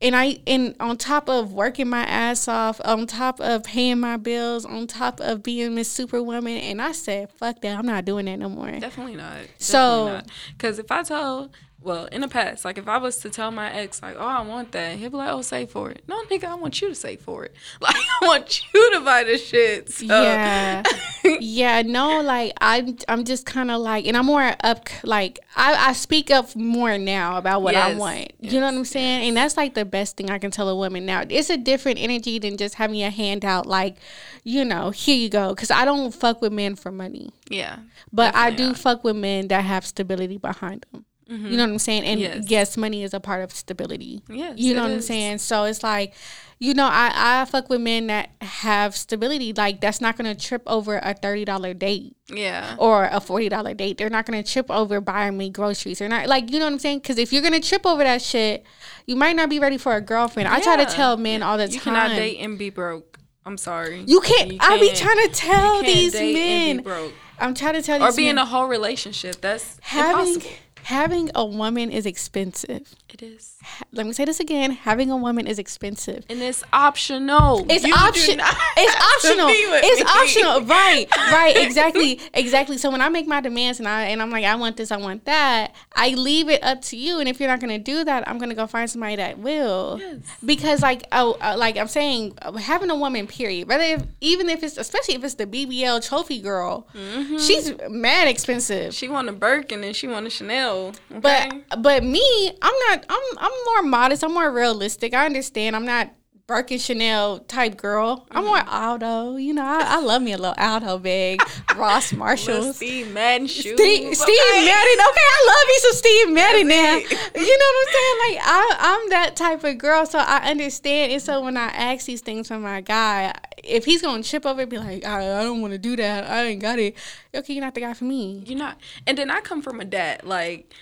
[0.01, 4.17] And I and on top of working my ass off, on top of paying my
[4.17, 7.77] bills, on top of being Miss Superwoman, and I said, fuck that.
[7.77, 8.71] I'm not doing that no more.
[8.71, 9.37] Definitely not.
[9.57, 10.21] So-
[10.57, 13.71] because if I told, well, in the past, like if I was to tell my
[13.71, 16.03] ex, like, oh, I want that, he'd be like, oh, save for it.
[16.07, 17.55] No, nigga, I want you to save for it.
[17.81, 19.89] Like, I want you to buy the shit.
[19.91, 20.05] So.
[20.05, 20.83] Yeah.
[21.39, 25.73] yeah, no, like I'm I'm just kind of like and I'm more up like I
[25.89, 28.31] I speak up more now about what I Yes, want.
[28.41, 29.27] you know what I'm saying?
[29.29, 31.23] And that's like the best thing I can tell a woman now.
[31.29, 33.97] It's a different energy than just having a handout like,
[34.43, 37.31] you know, here you go cuz I don't fuck with men for money.
[37.49, 37.77] Yeah.
[38.11, 38.77] But I do not.
[38.77, 41.05] fuck with men that have stability behind them.
[41.29, 42.03] You know what I'm saying?
[42.05, 42.45] And Yes.
[42.47, 42.77] yes.
[42.77, 44.21] money is a part of stability.
[44.29, 45.37] Yes, You know what I'm saying?
[45.37, 46.13] So it's like,
[46.57, 47.11] you know, I,
[47.41, 49.53] I fuck with men that have stability.
[49.53, 52.75] Like that's not gonna trip over a thirty dollar date Yeah.
[52.79, 53.97] or a forty dollar date.
[53.99, 55.99] They're not gonna trip over buying me groceries.
[55.99, 56.99] They're not like you know what I'm saying?
[56.99, 58.65] Because if you're gonna trip over that shit,
[59.05, 60.49] you might not be ready for a girlfriend.
[60.49, 61.95] I try to tell men all the You time.
[61.95, 63.19] cannot date and be broke.
[63.45, 64.03] I'm sorry.
[64.05, 64.57] You can't.
[64.59, 66.77] I be can't- trying to tell you can't these date and men.
[66.77, 67.13] be broke.
[67.41, 69.39] I'm trying to tell Or these be men in a whole relationship.
[69.39, 70.55] That's having impossible.
[70.89, 72.95] Having a woman is expensive.
[73.13, 73.48] It is.
[73.91, 76.25] Let me say this again: having a woman is expensive.
[76.29, 77.65] And it's optional.
[77.69, 78.41] It's You do option.
[78.81, 79.47] It's optional.
[79.51, 80.05] It's me.
[80.07, 80.61] optional.
[80.65, 81.05] Right.
[81.31, 81.55] Right.
[81.69, 82.19] Exactly.
[82.33, 82.77] Exactly.
[82.77, 84.97] So when I make my demands and I and I'm like, I want this, I
[84.97, 87.19] want that, I leave it up to you.
[87.19, 89.97] And if you're not gonna do that, I'm gonna go find somebody that will.
[89.99, 90.17] Yes.
[90.45, 93.67] Because like oh, uh, like I'm saying, having a woman, period.
[93.67, 97.37] Whether if, even if it's especially if it's the BBL trophy girl, Mm-hmm.
[97.37, 98.93] she's mad expensive.
[98.93, 100.93] She want a Birkin and she want a Chanel.
[101.13, 101.19] Okay?
[101.19, 103.05] But but me, I'm not.
[103.09, 104.23] I'm I'm more modest.
[104.23, 105.13] I'm more realistic.
[105.13, 105.75] I understand.
[105.75, 106.11] I'm not
[106.49, 108.25] Birkin Chanel type girl.
[108.31, 108.69] I'm more Mm-hmm.
[108.69, 109.35] Aldo.
[109.35, 111.39] You know, I, I love me a little Aldo bag.
[111.75, 112.77] Ross Marshalls.
[112.77, 113.79] Steve Madden shoes.
[113.79, 114.65] Steve, Steve okay?
[114.65, 114.99] Madden.
[114.99, 116.95] Okay, I love me some Steve Madden now.
[116.97, 118.17] You know what I'm saying?
[118.19, 121.11] Like I, I'm that type of girl, so I understand.
[121.11, 123.31] And so when I ask these things from my guy,
[123.63, 126.27] if he's gonna chip over, and be like, I, I don't want to do that.
[126.27, 126.95] I ain't got it.
[127.33, 128.43] Okay, you're not the guy for me.
[128.47, 128.79] You're not.
[129.05, 130.23] And then I come from a dad.
[130.23, 130.73] Like,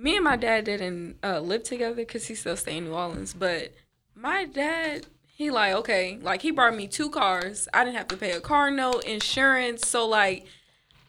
[0.00, 3.34] me and my dad didn't uh, live together because he still stay in New Orleans.
[3.34, 3.72] But
[4.14, 7.68] my dad, he like, okay, like he brought me two cars.
[7.74, 9.86] I didn't have to pay a car note, insurance.
[9.86, 10.46] So like,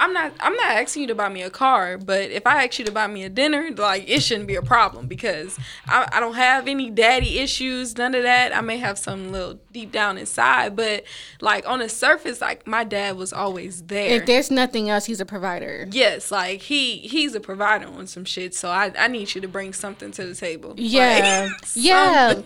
[0.02, 2.80] I'm not I'm not asking you to buy me a car, but if I ask
[2.80, 6.20] you to buy me a dinner, like it shouldn't be a problem because I, I
[6.20, 8.56] don't have any daddy issues, none of that.
[8.56, 11.04] I may have some little deep down inside, but
[11.40, 14.16] like on the surface, like my dad was always there.
[14.20, 15.88] If there's nothing else, he's a provider.
[15.92, 19.48] Yes, like he he's a provider on some shit, so I, I need you to
[19.48, 20.74] bring something to the table.
[20.78, 21.50] Yeah.
[21.52, 22.42] Like, Yeah.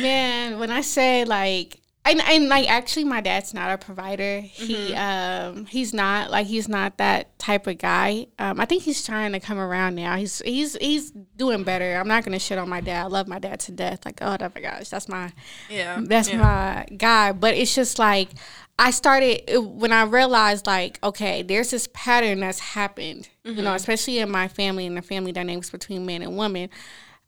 [0.00, 1.80] Man, when I say like
[2.10, 4.40] and, and like actually my dad's not a provider.
[4.40, 5.56] He Mm-hmm.
[5.58, 8.26] um he's not like he's not that type of guy.
[8.38, 10.16] Um I think he's trying to come around now.
[10.16, 11.96] He's he's he's doing better.
[11.96, 13.04] I'm not gonna shit on my dad.
[13.04, 14.04] I love my dad to death.
[14.04, 15.32] Like, oh my gosh, that's my
[15.70, 16.38] Yeah, that's yeah.
[16.38, 17.32] my guy.
[17.32, 18.30] But it's just like
[18.78, 23.64] I started it- when I realized like, okay, there's this pattern that's happened, you Mm-hmm.
[23.64, 26.68] know, especially in my family and the family dynamics between men and women.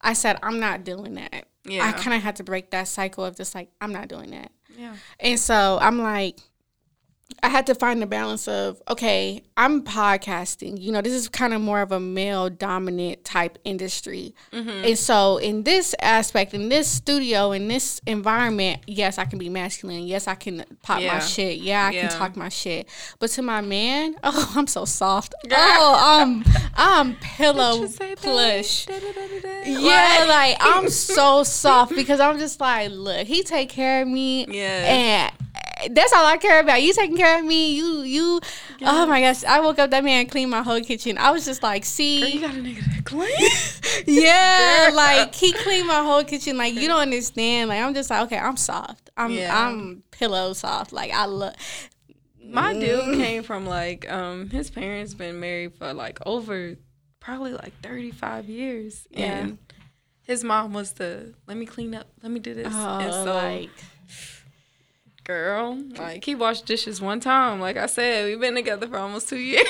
[0.01, 1.47] I said, I'm not doing that.
[1.65, 1.85] yeah.
[1.87, 4.51] I kind of had to break that cycle of just like, I'm not doing that.
[4.81, 4.95] Yeah.
[5.21, 6.39] And so I'm like,
[7.43, 10.81] I had to find the balance of okay, I'm podcasting.
[10.81, 14.35] You know, this is kind of more of a male dominant type industry.
[14.53, 14.85] Mm-hmm.
[14.85, 19.49] And so in this aspect, in this studio, in this environment, yes, I can be
[19.49, 20.07] masculine.
[20.07, 21.59] Yes, I can pop my shit.
[21.59, 22.09] Yeah, I Yeah.
[22.09, 22.89] can talk my shit.
[23.19, 25.35] But to my man, oh, I'm so soft.
[25.53, 28.87] Oh, I'm I'm pillow You say, babe, plush.
[29.67, 34.47] Yeah, like I'm so soft because I'm just like, look, he take care of me,
[34.47, 35.31] Yeah.
[35.33, 35.33] and
[35.91, 36.83] that's all I care about.
[36.83, 38.41] You taking care of me, you, you.
[38.83, 41.19] Oh my gosh, I woke up that man cleaned my whole kitchen.
[41.19, 41.87] I was just like, Girl,
[42.19, 43.31] you see, got a nigga that clean.
[44.07, 44.97] yeah, Girl.
[44.97, 46.57] like he cleaned my whole kitchen.
[46.57, 47.69] Like you don't understand.
[47.69, 49.11] Like I'm just like, okay, I'm soft.
[49.17, 49.67] I'm, Yeah.
[49.69, 50.93] I'm pillow soft.
[50.93, 51.55] Like I love.
[52.43, 52.81] My Mm.
[52.81, 56.77] dude came from like um his parents been married for like over
[57.21, 59.27] probably like 35 years Yeah.
[59.41, 59.59] and
[60.27, 62.67] his mom was the let me clean up, let me do this.
[62.67, 62.75] and
[63.13, 63.71] Oh, so like
[65.31, 67.61] girl, like he washed dishes one time.
[67.61, 69.67] Like I said, we've been together for almost 2 years.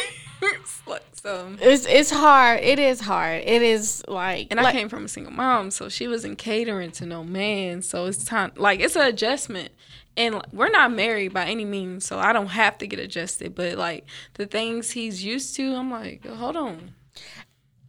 [0.86, 2.60] like so it's it's hard.
[2.60, 3.42] It is hard.
[3.44, 7.06] It is like and I came from a single mom, so she wasn't catering to
[7.06, 7.82] no man.
[7.82, 9.70] So it's time, like it's an adjustment,
[10.16, 13.54] and we're not married by any means, so I don't have to get adjusted.
[13.54, 16.94] But like the things he's used to, I'm like, hold on,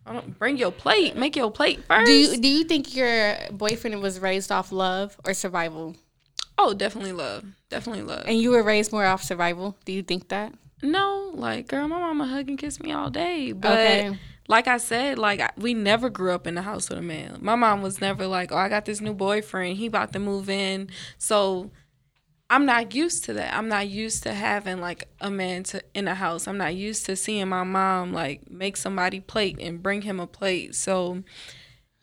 [0.06, 2.06] I don't bring your plate, make your plate first.
[2.06, 5.96] Do you do you think your boyfriend was raised off love or survival?
[6.58, 8.24] Oh, definitely love, definitely love.
[8.26, 9.78] And you were raised more off survival.
[9.86, 10.54] Do you think that?
[10.84, 13.72] No, like girl, my mama hug and kiss me all day, but.
[13.72, 14.20] Okay.
[14.48, 17.38] Like I said, like I, we never grew up in the house with a man.
[17.40, 19.78] My mom was never like, "Oh, I got this new boyfriend.
[19.78, 21.72] He about to move in." So
[22.52, 23.54] I'm not used to that.
[23.54, 26.50] I'm not used to having like a man to in the house.
[26.50, 30.28] I'm not used to seeing my mom like make somebody plate and bring him a
[30.28, 30.76] plate.
[30.76, 31.24] So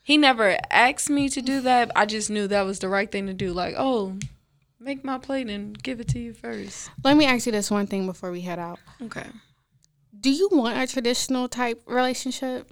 [0.09, 1.91] he never asked me to do that.
[1.95, 3.53] I just knew that was the right thing to do.
[3.53, 4.17] Like, oh,
[4.81, 6.89] make my plate and give it to you first.
[7.05, 8.79] Let me ask you this one thing before we head out.
[9.03, 9.27] Okay.
[10.19, 12.71] Do you want a traditional type relationship?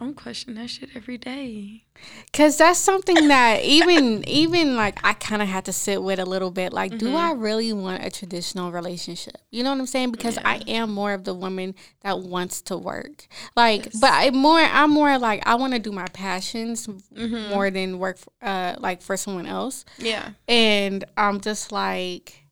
[0.00, 1.84] I'm questioning that shit every day.
[2.32, 6.24] Cause that's something that even even like I kind of had to sit with a
[6.24, 6.72] little bit.
[6.72, 9.36] Like, do I really want a traditional relationship?
[9.50, 10.12] You know what I'm saying?
[10.12, 13.26] Because I am more of the woman that wants to work.
[13.56, 17.98] Like, but I more I'm more like I want to do my passions more than
[17.98, 19.84] work uh like for someone else.
[19.98, 20.30] Yeah.
[20.46, 22.44] And I'm just like,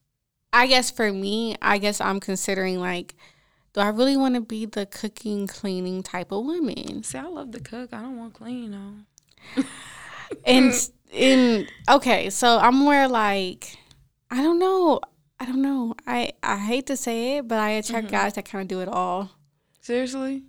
[0.52, 3.14] I guess for me, I guess I'm considering like,
[3.76, 7.02] do I really want to be the cooking, cleaning type of woman?
[7.02, 7.90] See, I love to cook.
[7.92, 9.62] I don't want clean though.
[10.44, 10.72] And
[11.12, 13.78] in okay, so I'm more like,
[14.28, 15.00] I don't know,
[15.38, 15.94] I don't know.
[16.04, 18.16] I I hate to say it, but I attract mm-hmm.
[18.16, 19.30] guys that kind of do it all.
[19.82, 20.42] Seriously?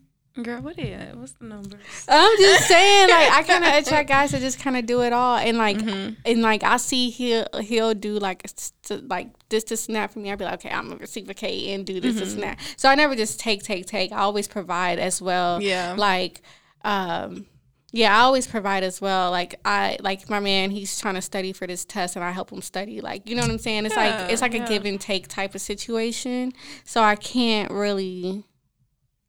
[0.44, 1.16] Girl, what is it?
[1.18, 1.78] What's the number?
[2.08, 5.12] I'm just saying, like I kind of attract guys to just kind of do it
[5.14, 6.14] all, and like, Mm-hmm.
[6.26, 10.12] and like I see he'll he'll do like a s- to, like this to snap
[10.12, 10.30] for me.
[10.30, 12.24] I'll be like, okay, I'm gonna reciprocate and do this Mm-hmm.
[12.24, 12.60] to snap.
[12.78, 14.12] So I never just take take take.
[14.12, 15.62] I always provide as well.
[15.62, 15.96] Yeah.
[15.98, 16.42] like,
[16.84, 17.48] um,
[17.92, 19.32] yeah, I always provide as well.
[19.32, 22.52] Like I like my man, he's trying to study for this test, and I help
[22.52, 23.02] him study.
[23.02, 23.86] Like you know what I'm saying?
[23.88, 24.66] It's Yeah, like it's like yeah.
[24.66, 26.54] a give and take type of situation.
[26.84, 28.44] So I can't really,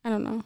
[0.04, 0.42] I don't know.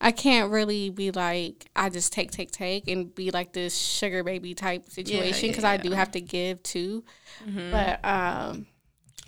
[0.00, 4.22] I can't really be like I just take take take and be like this sugar
[4.22, 5.82] baby type situation yeah, because I yeah.
[5.82, 7.04] do have to give too.
[7.70, 8.66] But um,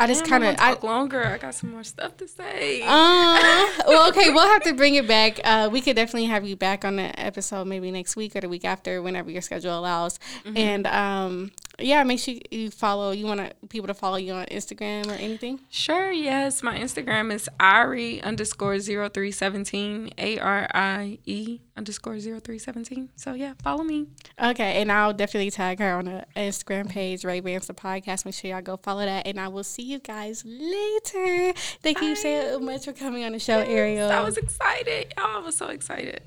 [0.01, 1.27] I just kind of gonna I talk longer.
[1.27, 2.81] I got some more stuff to say.
[2.83, 5.39] uh, well, okay, we'll have to bring it back.
[5.45, 8.49] Uh, we could definitely have you back on the episode maybe next week or the
[8.49, 10.19] week after, whenever your schedule allows.
[10.57, 11.53] And um,
[11.83, 13.11] yeah, make sure you follow.
[13.11, 15.61] You want people to follow you on Instagram or anything?
[15.71, 16.63] Sure, yes.
[16.63, 23.11] My Instagram is Arie underscore 0317, A R I E underscore 0317.
[23.17, 24.07] So, yeah, follow me.
[24.43, 28.25] Okay, and I'll definitely tag her on the Instagram page, Rae Rantz the podcast.
[28.25, 31.53] Make sure y'all go follow that, and I will see you guys later.
[31.83, 34.11] Thank you so much for coming on the show, Ariel.
[34.11, 35.15] I was excited.
[35.17, 36.23] Y'all, I was so excited.